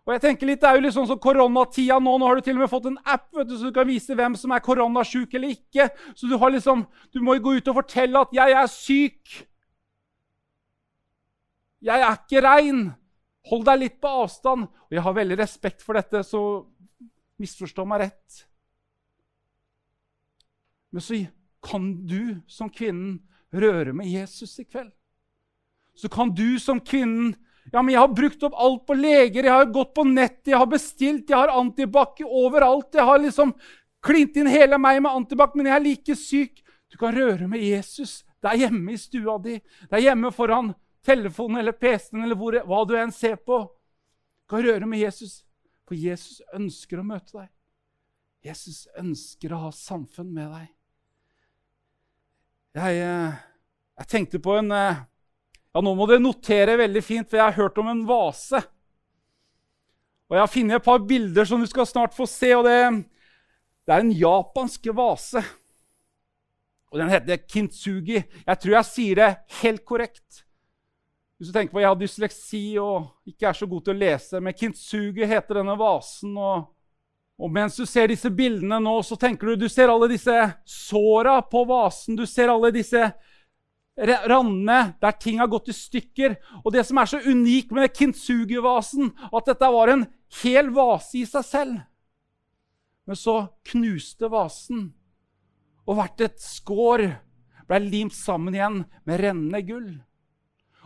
Og 0.06 0.14
jeg 0.14 0.20
tenker 0.20 0.46
litt, 0.46 0.60
Det 0.60 0.68
er 0.68 0.74
jo 0.74 0.80
litt 0.80 0.94
sånn 0.94 1.06
som 1.06 1.18
koronatida 1.18 2.00
nå. 2.02 2.18
Nå 2.18 2.26
har 2.26 2.34
du 2.34 2.40
til 2.40 2.56
og 2.56 2.60
med 2.60 2.70
fått 2.70 2.86
en 2.86 2.98
app 3.04 3.28
vet 3.32 3.48
du, 3.48 3.56
så 3.56 3.68
du 3.68 3.72
kan 3.72 3.86
vise 3.86 4.14
hvem 4.14 4.36
som 4.36 4.50
er 4.50 4.58
koronasjuk 4.58 5.34
eller 5.34 5.48
ikke. 5.54 5.90
Så 6.14 6.26
du, 6.26 6.36
liksom, 6.36 6.86
du 7.12 7.20
må 7.20 7.34
jo 7.34 7.44
gå 7.44 7.56
ut 7.58 7.68
og 7.68 7.74
fortelle 7.74 8.18
at 8.18 8.32
'jeg 8.32 8.50
er 8.50 8.66
syk'. 8.66 9.46
'Jeg 11.82 12.00
er 12.00 12.12
ikke 12.16 12.42
rein'. 12.42 12.94
Hold 13.50 13.64
deg 13.64 13.78
litt 13.78 14.00
på 14.00 14.08
avstand. 14.08 14.64
Og 14.64 14.90
jeg 14.90 15.02
har 15.02 15.12
veldig 15.12 15.38
respekt 15.38 15.82
for 15.82 15.94
dette, 15.94 16.24
så 16.24 16.66
misforstå 17.38 17.86
meg 17.86 18.00
rett. 18.00 18.49
Men 20.90 21.04
så 21.04 21.20
kan 21.62 21.92
du 22.06 22.40
som 22.48 22.70
kvinnen 22.70 23.20
røre 23.52 23.92
med 23.92 24.08
Jesus 24.10 24.58
i 24.58 24.64
kveld. 24.64 24.92
Så 25.94 26.08
kan 26.08 26.34
du 26.34 26.58
som 26.58 26.80
kvinnen 26.80 27.34
ja, 27.72 27.82
men 27.82 27.92
jeg 27.92 28.00
har 28.00 28.14
brukt 28.14 28.42
opp 28.42 28.54
alt 28.58 28.86
på 28.88 28.96
leger, 28.98 29.46
jeg 29.46 29.52
har 29.52 29.68
gått 29.70 29.92
på 29.94 30.02
nett, 30.08 30.40
jeg 30.48 30.58
har 30.58 30.66
bestilt, 30.66 31.28
jeg 31.30 31.36
har 31.38 31.52
antibac 31.54 32.18
overalt. 32.24 32.88
Jeg 32.96 33.06
har 33.06 33.20
liksom 33.22 33.52
klint 34.02 34.38
inn 34.40 34.48
hele 34.50 34.78
meg 34.80 34.98
med 35.04 35.12
antibac, 35.12 35.54
men 35.54 35.68
jeg 35.68 35.76
er 35.76 35.84
like 35.84 36.16
syk. 36.18 36.64
Du 36.90 36.98
kan 36.98 37.14
røre 37.14 37.46
med 37.46 37.62
Jesus. 37.62 38.24
Det 38.40 38.50
er 38.50 38.64
hjemme 38.64 38.96
i 38.96 38.98
stua 38.98 39.36
di. 39.44 39.58
Det 39.60 39.98
er 40.00 40.08
hjemme 40.08 40.32
foran 40.34 40.72
telefonen 41.06 41.60
eller 41.60 41.76
PC-en 41.76 42.24
eller 42.24 42.38
hvor, 42.40 42.56
hva 42.66 42.82
du 42.88 42.96
enn 42.98 43.14
ser 43.14 43.38
på. 43.38 43.62
Du 44.42 44.56
kan 44.56 44.64
røre 44.66 44.88
med 44.88 45.04
Jesus, 45.04 45.44
for 45.86 45.94
Jesus 45.94 46.40
ønsker 46.56 47.00
å 47.00 47.06
møte 47.06 47.36
deg. 47.36 47.48
Jesus 48.50 48.86
ønsker 48.98 49.52
å 49.52 49.66
ha 49.68 49.72
samfunn 49.76 50.32
med 50.32 50.48
deg. 50.48 50.68
Jeg, 52.70 53.00
eh, 53.02 53.38
jeg 53.98 54.10
tenkte 54.10 54.38
på 54.42 54.54
en 54.60 54.70
eh, 54.74 55.00
Ja, 55.70 55.80
nå 55.82 55.94
må 55.94 56.06
dere 56.10 56.22
notere 56.22 56.76
veldig 56.78 57.02
fint, 57.02 57.28
for 57.30 57.38
jeg 57.38 57.46
har 57.46 57.58
hørt 57.58 57.78
om 57.78 57.88
en 57.90 58.02
vase. 58.06 58.58
Og 60.30 60.36
Jeg 60.36 60.42
har 60.42 60.50
funnet 60.50 60.76
et 60.78 60.86
par 60.86 60.98
bilder 61.02 61.46
som 61.46 61.62
du 61.62 61.66
skal 61.70 61.86
snart 61.86 62.14
få 62.14 62.26
se. 62.26 62.50
og 62.56 62.64
Det, 62.66 62.74
det 63.86 63.94
er 63.94 64.02
en 64.02 64.12
japansk 64.14 64.86
vase. 64.94 65.42
Og 66.90 66.98
Den 66.98 67.10
heter 67.10 67.42
kintsugi. 67.46 68.18
Jeg 68.18 68.58
tror 68.62 68.76
jeg 68.76 68.90
sier 68.90 69.20
det 69.20 69.30
helt 69.60 69.84
korrekt. 69.86 70.42
Hvis 71.38 71.50
du 71.50 71.54
tenker 71.54 71.72
på 71.72 71.78
at 71.78 71.86
Jeg 71.86 71.90
har 71.90 72.02
dysleksi 72.02 72.64
og 72.82 73.30
ikke 73.30 73.46
er 73.48 73.58
så 73.58 73.66
god 73.66 73.86
til 73.86 73.94
å 73.94 74.00
lese, 74.02 74.42
men 74.42 74.58
kintsugi 74.58 75.26
heter 75.26 75.62
denne 75.62 75.78
vasen. 75.78 76.34
og 76.36 76.66
og 77.40 77.48
mens 77.48 77.78
du 77.80 77.86
ser 77.88 78.10
disse 78.12 78.28
bildene 78.36 78.76
nå, 78.84 78.98
så 79.00 79.16
tenker 79.16 79.48
du 79.48 79.64
du 79.64 79.68
ser 79.72 79.88
alle 79.88 80.10
disse 80.10 80.34
såra 80.68 81.38
på 81.48 81.64
vasen. 81.68 82.18
Du 82.18 82.26
ser 82.28 82.52
alle 82.52 82.68
disse 82.74 83.00
randene 83.96 84.94
der 85.00 85.16
ting 85.16 85.40
har 85.40 85.48
gått 85.48 85.70
i 85.72 85.76
stykker. 85.76 86.36
Og 86.60 86.74
det 86.74 86.84
som 86.88 87.00
er 87.00 87.08
så 87.08 87.20
unikt 87.24 87.72
med 87.72 87.94
kintsugi-vasen, 87.96 89.14
at 89.32 89.48
dette 89.48 89.70
var 89.72 89.92
en 89.92 90.04
hel 90.42 90.68
vase 90.76 91.22
i 91.22 91.24
seg 91.28 91.46
selv. 91.48 91.78
Men 93.08 93.16
så 93.16 93.36
knuste 93.72 94.28
vasen, 94.30 94.90
og 95.88 95.96
hvert 95.96 96.20
et 96.22 96.44
skår 96.44 97.06
ble 97.70 97.78
limt 97.86 98.14
sammen 98.14 98.54
igjen 98.54 98.82
med 99.08 99.22
rennende 99.24 99.62
gull. 99.64 99.88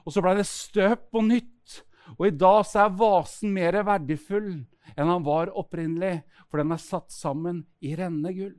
Og 0.06 0.14
så 0.14 0.22
ble 0.22 0.36
det 0.38 0.46
støpt 0.46 1.10
på 1.10 1.24
nytt, 1.26 1.82
og 2.14 2.28
i 2.28 2.36
dag 2.36 2.62
så 2.68 2.84
er 2.84 2.96
vasen 3.00 3.52
mer 3.56 3.82
verdifull 3.84 4.62
enn 4.92 5.08
han 5.08 5.24
var 5.24 5.52
opprinnelig, 5.56 6.22
for 6.50 6.60
den 6.60 6.74
er 6.74 6.82
satt 6.82 7.12
sammen 7.14 7.64
i 7.80 7.94
rennende 7.96 8.34
gull. 8.36 8.54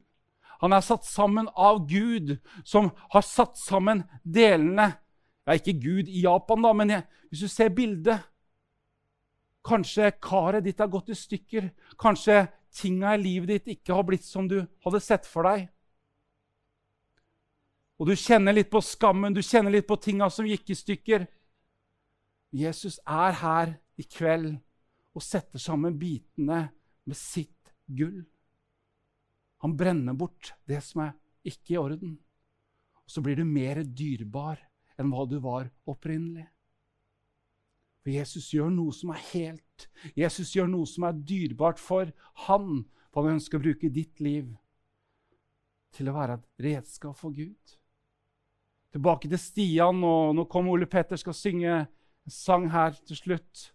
Han 0.64 0.74
er 0.74 0.84
satt 0.86 1.06
sammen 1.06 1.50
av 1.56 1.84
Gud, 1.90 2.38
som 2.64 2.90
har 3.14 3.26
satt 3.28 3.58
sammen 3.60 4.06
delene. 4.24 4.94
Ja, 5.46 5.58
ikke 5.58 5.76
Gud 5.78 6.10
i 6.10 6.24
Japan, 6.24 6.64
da, 6.64 6.72
men 6.74 6.94
jeg, 6.94 7.06
hvis 7.30 7.46
du 7.46 7.52
ser 7.52 7.76
bildet 7.76 8.32
Kanskje 9.66 10.12
karet 10.22 10.62
ditt 10.62 10.78
har 10.78 10.92
gått 10.94 11.08
i 11.10 11.16
stykker. 11.18 11.72
Kanskje 11.98 12.44
tinga 12.70 13.16
i 13.16 13.22
livet 13.22 13.50
ditt 13.50 13.72
ikke 13.74 13.96
har 13.98 14.06
blitt 14.06 14.26
som 14.26 14.46
du 14.46 14.60
hadde 14.86 15.02
sett 15.02 15.26
for 15.26 15.48
deg. 15.50 15.64
Og 17.98 18.12
du 18.12 18.14
kjenner 18.20 18.54
litt 18.54 18.70
på 18.70 18.82
skammen, 18.84 19.34
du 19.34 19.42
kjenner 19.42 19.74
litt 19.74 19.88
på 19.88 19.98
tinga 19.98 20.30
som 20.30 20.46
gikk 20.46 20.70
i 20.70 20.78
stykker. 20.78 21.26
Jesus 22.54 23.00
er 23.08 23.40
her 23.42 23.74
i 23.98 24.06
kveld 24.06 24.60
og 25.16 25.24
setter 25.24 25.62
sammen 25.62 25.98
bitene 26.00 26.66
med 27.06 27.18
sitt 27.18 27.72
gull. 27.88 28.26
Han 29.64 29.76
brenner 29.78 30.14
bort 30.18 30.54
det 30.68 30.82
som 30.84 31.06
er 31.06 31.16
ikke 31.48 31.76
i 31.76 31.80
orden. 31.80 32.18
Og 33.06 33.14
så 33.14 33.22
blir 33.24 33.40
du 33.40 33.46
mer 33.48 33.84
dyrebar 33.86 34.60
enn 35.00 35.12
hva 35.14 35.26
du 35.30 35.38
var 35.44 35.70
opprinnelig. 35.90 36.48
For 38.06 38.14
Jesus 38.14 38.52
gjør 38.54 38.70
noe 38.70 38.94
som 38.94 39.14
er 39.16 39.24
helt. 39.32 39.88
Jesus 40.14 40.52
gjør 40.54 40.68
noe 40.70 40.86
som 40.90 41.08
er 41.08 41.18
dyrebart 41.18 41.82
for 41.82 42.12
han. 42.46 42.84
For 43.10 43.26
han 43.26 43.40
ønsker 43.40 43.58
å 43.58 43.66
bruke 43.66 43.90
ditt 43.90 44.22
liv 44.22 44.52
til 45.96 46.12
å 46.12 46.16
være 46.18 46.38
et 46.38 46.66
redskap 46.68 47.18
for 47.18 47.34
Gud. 47.34 47.76
Tilbake 48.94 49.32
til 49.32 49.40
Stian, 49.42 50.04
og 50.06 50.36
nå 50.38 50.46
kommer 50.52 50.76
Ole 50.76 50.88
Petter 50.92 51.20
skal 51.20 51.36
synge 51.36 51.72
en 51.72 52.32
sang 52.32 52.70
her 52.72 52.94
til 53.08 53.18
slutt. 53.18 53.70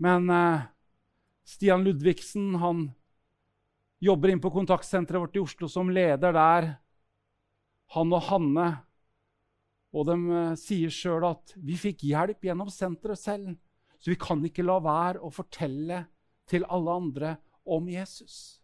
Men 0.00 0.30
eh, 0.30 0.68
Stian 1.44 1.84
Ludvigsen 1.84 2.54
han 2.62 2.86
jobber 4.02 4.32
inn 4.32 4.40
på 4.42 4.50
kontaktsenteret 4.50 5.20
vårt 5.20 5.36
i 5.36 5.42
Oslo 5.42 5.68
som 5.68 5.90
leder 5.90 6.34
der. 6.34 6.70
Han 7.94 8.14
og 8.14 8.24
Hanne. 8.30 8.70
Og 9.92 10.08
de 10.08 10.16
eh, 10.16 10.56
sier 10.60 10.92
sjøl 10.92 11.28
at 11.28 11.54
vi 11.60 11.76
fikk 11.80 12.06
hjelp 12.08 12.48
gjennom 12.48 12.72
senteret 12.72 13.20
selv. 13.20 13.54
Så 14.02 14.10
vi 14.10 14.18
kan 14.18 14.42
ikke 14.42 14.64
la 14.66 14.80
være 14.82 15.22
å 15.22 15.30
fortelle 15.30 16.02
til 16.50 16.66
alle 16.66 16.98
andre 16.98 17.36
om 17.62 17.86
Jesus. 17.90 18.58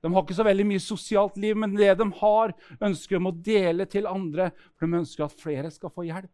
De 0.00 0.10
har 0.12 0.24
ikke 0.24 0.36
så 0.36 0.44
veldig 0.44 0.66
mye 0.68 0.82
sosialt 0.82 1.36
liv, 1.40 1.56
men 1.56 1.76
det 1.76 1.92
de 2.00 2.06
har, 2.20 2.52
ønsker 2.80 3.18
de 3.18 3.28
å 3.28 3.38
dele 3.48 3.86
til 3.88 4.08
andre. 4.08 4.50
For 4.76 4.88
de 4.88 5.00
ønsker 5.00 5.26
at 5.26 5.40
flere 5.40 5.72
skal 5.72 5.92
få 5.92 6.06
hjelp. 6.08 6.32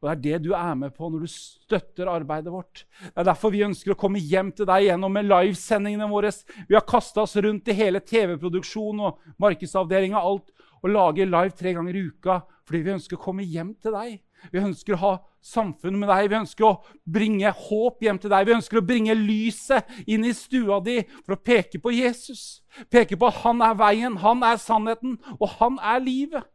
Og 0.00 0.08
Det 0.08 0.12
er 0.12 0.20
det 0.20 0.46
du 0.48 0.54
er 0.56 0.74
med 0.74 0.94
på 0.96 1.10
når 1.12 1.26
du 1.26 1.28
støtter 1.28 2.08
arbeidet 2.08 2.52
vårt. 2.52 2.86
Det 3.02 3.20
er 3.20 3.26
derfor 3.28 3.52
vi 3.52 3.66
ønsker 3.66 3.92
å 3.92 3.98
komme 4.00 4.22
hjem 4.22 4.48
til 4.56 4.68
deg 4.68 4.86
gjennom 4.86 5.12
med 5.12 5.28
livesendingene 5.28 6.08
våre. 6.08 6.32
Vi 6.68 6.76
har 6.76 6.86
kasta 6.88 7.26
oss 7.26 7.36
rundt 7.36 7.68
i 7.68 7.76
hele 7.76 8.00
TV-produksjonen 8.00 9.02
og 9.04 9.20
markedsavdelinga 9.44 10.22
alt, 10.24 10.48
og 10.80 10.94
lager 10.94 11.28
live 11.28 11.52
tre 11.52 11.74
ganger 11.76 11.96
i 11.98 12.06
uka 12.08 12.40
fordi 12.70 12.84
vi 12.86 12.92
ønsker 12.94 13.18
å 13.18 13.24
komme 13.24 13.44
hjem 13.44 13.74
til 13.82 13.92
deg. 13.92 14.20
Vi 14.54 14.60
ønsker 14.62 14.94
å 14.94 15.00
ha 15.02 15.12
samfunn 15.42 15.96
med 15.98 16.08
deg. 16.08 16.28
Vi 16.30 16.38
ønsker 16.38 16.66
å 16.68 16.76
bringe 17.02 17.50
håp 17.50 18.04
hjem 18.06 18.20
til 18.22 18.30
deg. 18.30 18.46
Vi 18.46 18.54
ønsker 18.54 18.78
å 18.78 18.84
bringe 18.86 19.16
lyset 19.18 19.90
inn 20.06 20.24
i 20.24 20.30
stua 20.36 20.78
di 20.84 21.00
for 21.18 21.34
å 21.34 21.40
peke 21.50 21.80
på 21.82 21.92
Jesus. 21.96 22.62
Peke 22.88 23.18
på 23.18 23.28
at 23.28 23.42
han 23.42 23.60
er 23.66 23.74
veien, 23.80 24.20
han 24.22 24.46
er 24.46 24.62
sannheten, 24.62 25.18
og 25.40 25.56
han 25.58 25.80
er 25.82 26.00
livet. 26.04 26.46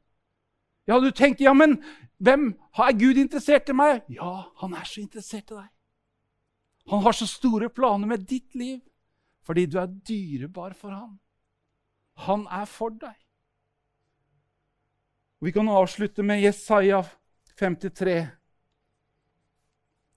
Ja, 0.87 1.01
du 1.01 1.09
tenker, 1.11 1.49
ja, 1.49 1.53
men 1.57 1.79
hvem 2.17 2.53
Er 2.77 2.97
Gud 2.99 3.17
interessert 3.17 3.69
i 3.69 3.75
meg? 3.75 4.03
Ja, 4.11 4.51
han 4.61 4.73
er 4.75 4.87
så 4.87 5.01
interessert 5.01 5.51
i 5.51 5.55
deg. 5.55 5.69
Han 6.91 7.01
har 7.01 7.15
så 7.17 7.27
store 7.27 7.69
planer 7.69 8.07
med 8.07 8.27
ditt 8.27 8.55
liv 8.55 8.81
fordi 9.45 9.67
du 9.69 9.77
er 9.77 9.91
dyrebar 10.07 10.73
for 10.73 10.89
ham. 10.89 11.19
Han 12.25 12.47
er 12.49 12.65
for 12.65 12.89
deg. 12.89 13.13
Vi 15.43 15.51
kan 15.53 15.69
avslutte 15.69 16.23
med 16.25 16.41
Jesaja 16.41 17.03
53, 17.59 18.15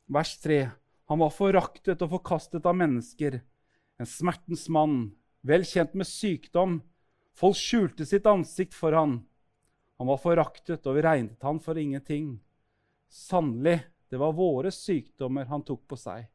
vers 0.08 0.32
3. 0.40 0.60
Han 1.12 1.20
var 1.20 1.34
foraktet 1.34 2.00
og 2.04 2.14
forkastet 2.16 2.64
av 2.64 2.76
mennesker, 2.78 3.40
en 4.00 4.08
smertens 4.08 4.64
mann, 4.72 5.10
vel 5.44 5.66
kjent 5.68 5.92
med 5.98 6.08
sykdom. 6.08 6.78
Folk 7.36 7.58
skjulte 7.60 8.06
sitt 8.08 8.26
ansikt 8.26 8.76
for 8.76 8.96
han. 8.96 9.20
Han 9.98 10.06
var 10.06 10.20
foraktet, 10.22 10.86
og 10.86 10.94
vi 10.94 11.02
regnet 11.02 11.42
han 11.42 11.58
for 11.62 11.78
ingenting. 11.78 12.36
Sannelig, 13.10 13.80
det 14.10 14.20
var 14.20 14.36
våre 14.36 14.70
sykdommer 14.70 15.48
han 15.50 15.64
tok 15.66 15.82
på 15.90 15.98
seg. 15.98 16.28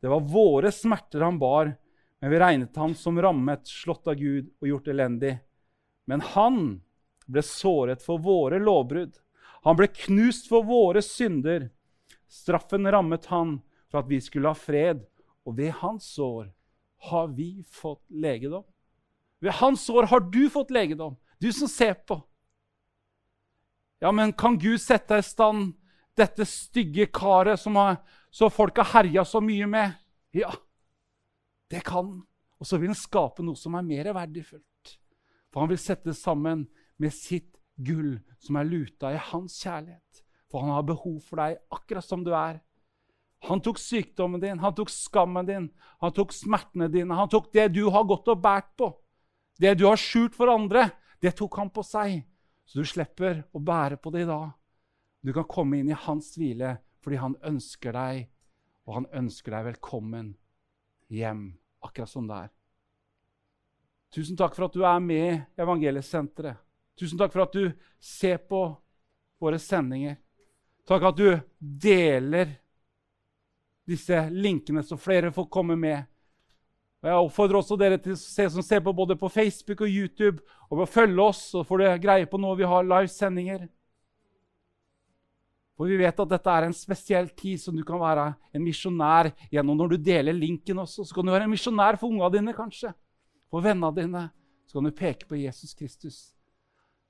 Det 0.00 0.08
var 0.08 0.20
våre 0.20 0.72
smerter 0.72 1.24
han 1.24 1.38
bar, 1.40 1.72
men 2.20 2.30
vi 2.30 2.40
regnet 2.40 2.76
han 2.76 2.94
som 2.94 3.20
rammet, 3.22 3.68
slått 3.68 4.08
av 4.08 4.20
Gud 4.20 4.52
og 4.60 4.68
gjort 4.68 4.92
elendig. 4.92 5.38
Men 6.04 6.20
han 6.34 6.60
ble 7.30 7.42
såret 7.44 8.04
for 8.04 8.20
våre 8.20 8.60
lovbrudd. 8.60 9.16
Han 9.64 9.76
ble 9.76 9.88
knust 9.92 10.48
for 10.50 10.64
våre 10.66 11.02
synder. 11.04 11.68
Straffen 12.28 12.88
rammet 12.90 13.28
han 13.32 13.58
for 13.90 14.02
at 14.02 14.10
vi 14.10 14.20
skulle 14.22 14.52
ha 14.52 14.56
fred, 14.56 15.02
og 15.44 15.56
ved 15.56 15.72
hans 15.80 16.06
sår 16.16 16.50
har 17.10 17.32
vi 17.32 17.64
fått 17.64 18.04
legedom. 18.12 18.64
Ved 19.40 19.56
hans 19.60 19.86
sår 19.88 20.10
har 20.12 20.20
du 20.20 20.44
fått 20.52 20.70
legedom, 20.70 21.16
du 21.40 21.48
som 21.52 21.68
ser 21.68 21.94
på. 22.04 22.20
Ja, 24.00 24.12
men 24.12 24.32
kan 24.32 24.56
Gud 24.58 24.80
sette 24.80 25.18
i 25.20 25.24
stand 25.24 25.74
dette 26.16 26.44
stygge 26.48 27.06
karet 27.12 27.60
som, 27.60 27.76
har, 27.76 28.00
som 28.32 28.52
folk 28.52 28.80
har 28.80 28.88
herja 28.94 29.24
så 29.28 29.42
mye 29.44 29.68
med? 29.68 29.94
Ja, 30.36 30.52
det 31.70 31.84
kan 31.86 32.04
han. 32.04 32.18
Og 32.60 32.68
så 32.68 32.76
vil 32.76 32.92
han 32.92 32.98
skape 32.98 33.44
noe 33.44 33.56
som 33.56 33.76
er 33.78 33.86
mer 33.86 34.10
verdifullt. 34.12 34.96
For 35.50 35.62
han 35.62 35.70
vil 35.70 35.80
sette 35.80 36.10
det 36.10 36.18
sammen 36.18 36.66
med 37.00 37.14
sitt 37.16 37.56
gull, 37.80 38.18
som 38.40 38.58
er 38.60 38.68
luta 38.68 39.14
i 39.14 39.22
hans 39.30 39.56
kjærlighet. 39.62 40.24
For 40.50 40.64
han 40.64 40.74
har 40.74 40.84
behov 40.84 41.22
for 41.24 41.40
deg 41.40 41.60
akkurat 41.72 42.04
som 42.04 42.24
du 42.26 42.34
er. 42.36 42.60
Han 43.48 43.62
tok 43.64 43.80
sykdommen 43.80 44.42
din, 44.42 44.60
han 44.60 44.74
tok 44.76 44.90
skammen 44.92 45.46
din, 45.48 45.70
han 46.02 46.12
tok 46.12 46.34
smertene 46.36 46.90
dine. 46.92 47.16
Han 47.16 47.30
tok 47.32 47.48
det 47.56 47.70
du 47.72 47.86
har 47.88 48.04
gått 48.04 48.28
og 48.28 48.42
båret 48.42 48.68
på. 48.76 48.90
Det 49.60 49.72
du 49.80 49.86
har 49.88 50.00
skjult 50.00 50.36
for 50.36 50.52
andre, 50.52 50.90
det 51.24 51.32
tok 51.38 51.56
han 51.60 51.72
på 51.72 51.84
seg. 51.84 52.20
Så 52.70 52.78
du 52.78 52.86
slipper 52.86 53.40
å 53.50 53.58
bære 53.58 53.96
på 53.98 54.12
det 54.14 54.20
i 54.22 54.28
dag. 54.28 54.52
Du 55.26 55.32
kan 55.34 55.48
komme 55.50 55.80
inn 55.80 55.88
i 55.90 55.96
hans 56.06 56.36
hvile 56.38 56.76
fordi 57.02 57.16
han 57.18 57.34
ønsker 57.48 57.96
deg, 57.96 58.28
og 58.86 58.94
han 58.94 59.06
ønsker 59.22 59.56
deg 59.56 59.64
velkommen 59.72 60.28
hjem, 61.10 61.48
akkurat 61.82 62.12
som 62.12 62.28
det 62.28 62.36
er. 62.44 62.52
Tusen 64.14 64.38
takk 64.38 64.54
for 64.54 64.68
at 64.68 64.76
du 64.78 64.84
er 64.86 65.02
med 65.02 65.24
i 65.32 65.62
Evangeliesenteret. 65.64 66.62
Tusen 66.94 67.18
takk 67.18 67.34
for 67.34 67.48
at 67.48 67.58
du 67.58 67.72
ser 67.98 68.38
på 68.46 68.62
våre 69.42 69.58
sendinger. 69.58 70.20
Takk 70.86 71.08
at 71.10 71.18
du 71.18 71.30
deler 71.58 72.54
disse 73.90 74.28
linkene, 74.30 74.84
så 74.86 74.94
flere 75.00 75.32
får 75.34 75.50
komme 75.50 75.74
med. 75.74 76.06
Og 77.00 77.08
Jeg 77.08 77.24
oppfordrer 77.24 77.58
også 77.62 77.76
dere 77.80 77.96
til 78.02 78.16
se, 78.20 78.44
som 78.52 78.64
ser 78.64 78.82
på 78.84 78.92
både 78.92 79.16
på 79.16 79.28
Facebook 79.32 79.80
og 79.86 79.88
YouTube. 79.88 80.42
Og 80.68 80.82
å 80.84 80.88
følge 80.88 81.22
oss, 81.24 81.46
så 81.54 81.62
får 81.64 81.80
du 81.80 81.86
greie 82.02 82.28
på 82.28 82.40
når 82.40 82.58
vi 82.58 82.68
har 82.68 82.88
livesendinger. 82.88 83.68
For 85.80 85.88
vi 85.88 85.96
vet 85.96 86.18
at 86.20 86.28
dette 86.28 86.52
er 86.52 86.66
en 86.66 86.76
spesiell 86.76 87.30
tid 87.32 87.56
som 87.62 87.72
du 87.72 87.80
kan 87.88 88.02
være 88.02 88.26
en 88.52 88.64
misjonær 88.66 89.30
gjennom. 89.48 89.78
Når 89.80 89.94
du 89.94 90.02
deler 90.10 90.36
linken 90.36 90.82
også, 90.82 91.06
så 91.08 91.16
kan 91.16 91.24
du 91.24 91.32
være 91.32 91.46
en 91.48 91.54
misjonær 91.54 91.96
for 91.96 92.12
ungene 92.12 92.28
dine, 92.34 92.52
kanskje. 92.52 92.92
For 93.48 93.64
vennene 93.64 93.96
dine. 93.96 94.26
Så 94.68 94.76
kan 94.76 94.90
du 94.90 94.92
peke 94.92 95.24
på 95.30 95.40
Jesus 95.40 95.72
Kristus. 95.74 96.18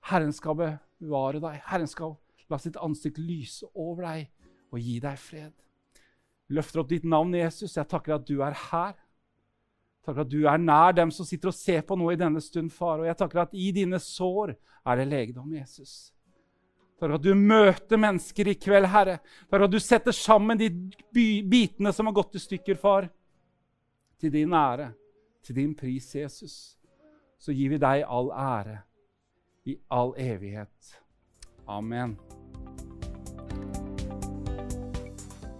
Herren 0.06 0.30
skal 0.32 0.54
bevare 0.54 1.42
deg. 1.42 1.58
Herren 1.66 1.90
skal 1.90 2.14
la 2.46 2.60
sitt 2.62 2.78
ansikt 2.78 3.18
lyse 3.18 3.66
over 3.74 4.06
deg 4.06 4.30
og 4.70 4.78
gi 4.78 5.00
deg 5.02 5.18
fred. 5.18 5.52
Løfter 6.54 6.84
opp 6.84 6.94
ditt 6.94 7.10
navn, 7.10 7.34
Jesus. 7.34 7.74
Jeg 7.74 7.90
takker 7.90 8.20
at 8.20 8.30
du 8.30 8.38
er 8.46 8.54
her. 8.70 8.94
Takker 10.06 10.24
at 10.24 10.30
du 10.32 10.40
er 10.48 10.62
nær 10.62 10.94
dem 10.96 11.10
som 11.12 11.26
sitter 11.28 11.50
og 11.50 11.56
ser 11.56 11.82
på 11.86 11.96
nå 11.98 12.08
i 12.12 12.18
denne 12.20 12.40
stund, 12.40 12.72
far. 12.72 13.02
Og 13.02 13.08
jeg 13.08 13.18
takker 13.20 13.44
at 13.44 13.52
i 13.54 13.68
dine 13.76 14.00
sår 14.00 14.54
er 14.54 15.00
det 15.00 15.06
legedom, 15.10 15.52
Jesus. 15.54 16.10
Takk 17.00 17.16
at 17.16 17.24
du 17.24 17.32
møter 17.36 18.00
mennesker 18.00 18.50
i 18.52 18.56
kveld, 18.60 18.88
Herre. 18.92 19.20
Takk 19.48 19.66
at 19.68 19.72
du 19.72 19.78
setter 19.80 20.16
sammen 20.16 20.60
de 20.60 20.68
bitene 21.48 21.92
som 21.96 22.10
har 22.10 22.16
gått 22.16 22.36
i 22.36 22.44
stykker, 22.44 22.80
far. 22.80 23.08
Til 24.20 24.32
din 24.32 24.52
ære, 24.52 24.90
til 25.44 25.56
din 25.56 25.72
pris, 25.76 26.10
Jesus. 26.16 26.58
Så 27.40 27.56
gir 27.56 27.72
vi 27.72 27.80
deg 27.80 28.04
all 28.04 28.28
ære 28.36 28.82
i 29.64 29.78
all 29.88 30.12
evighet. 30.20 31.00
Amen. 31.68 32.39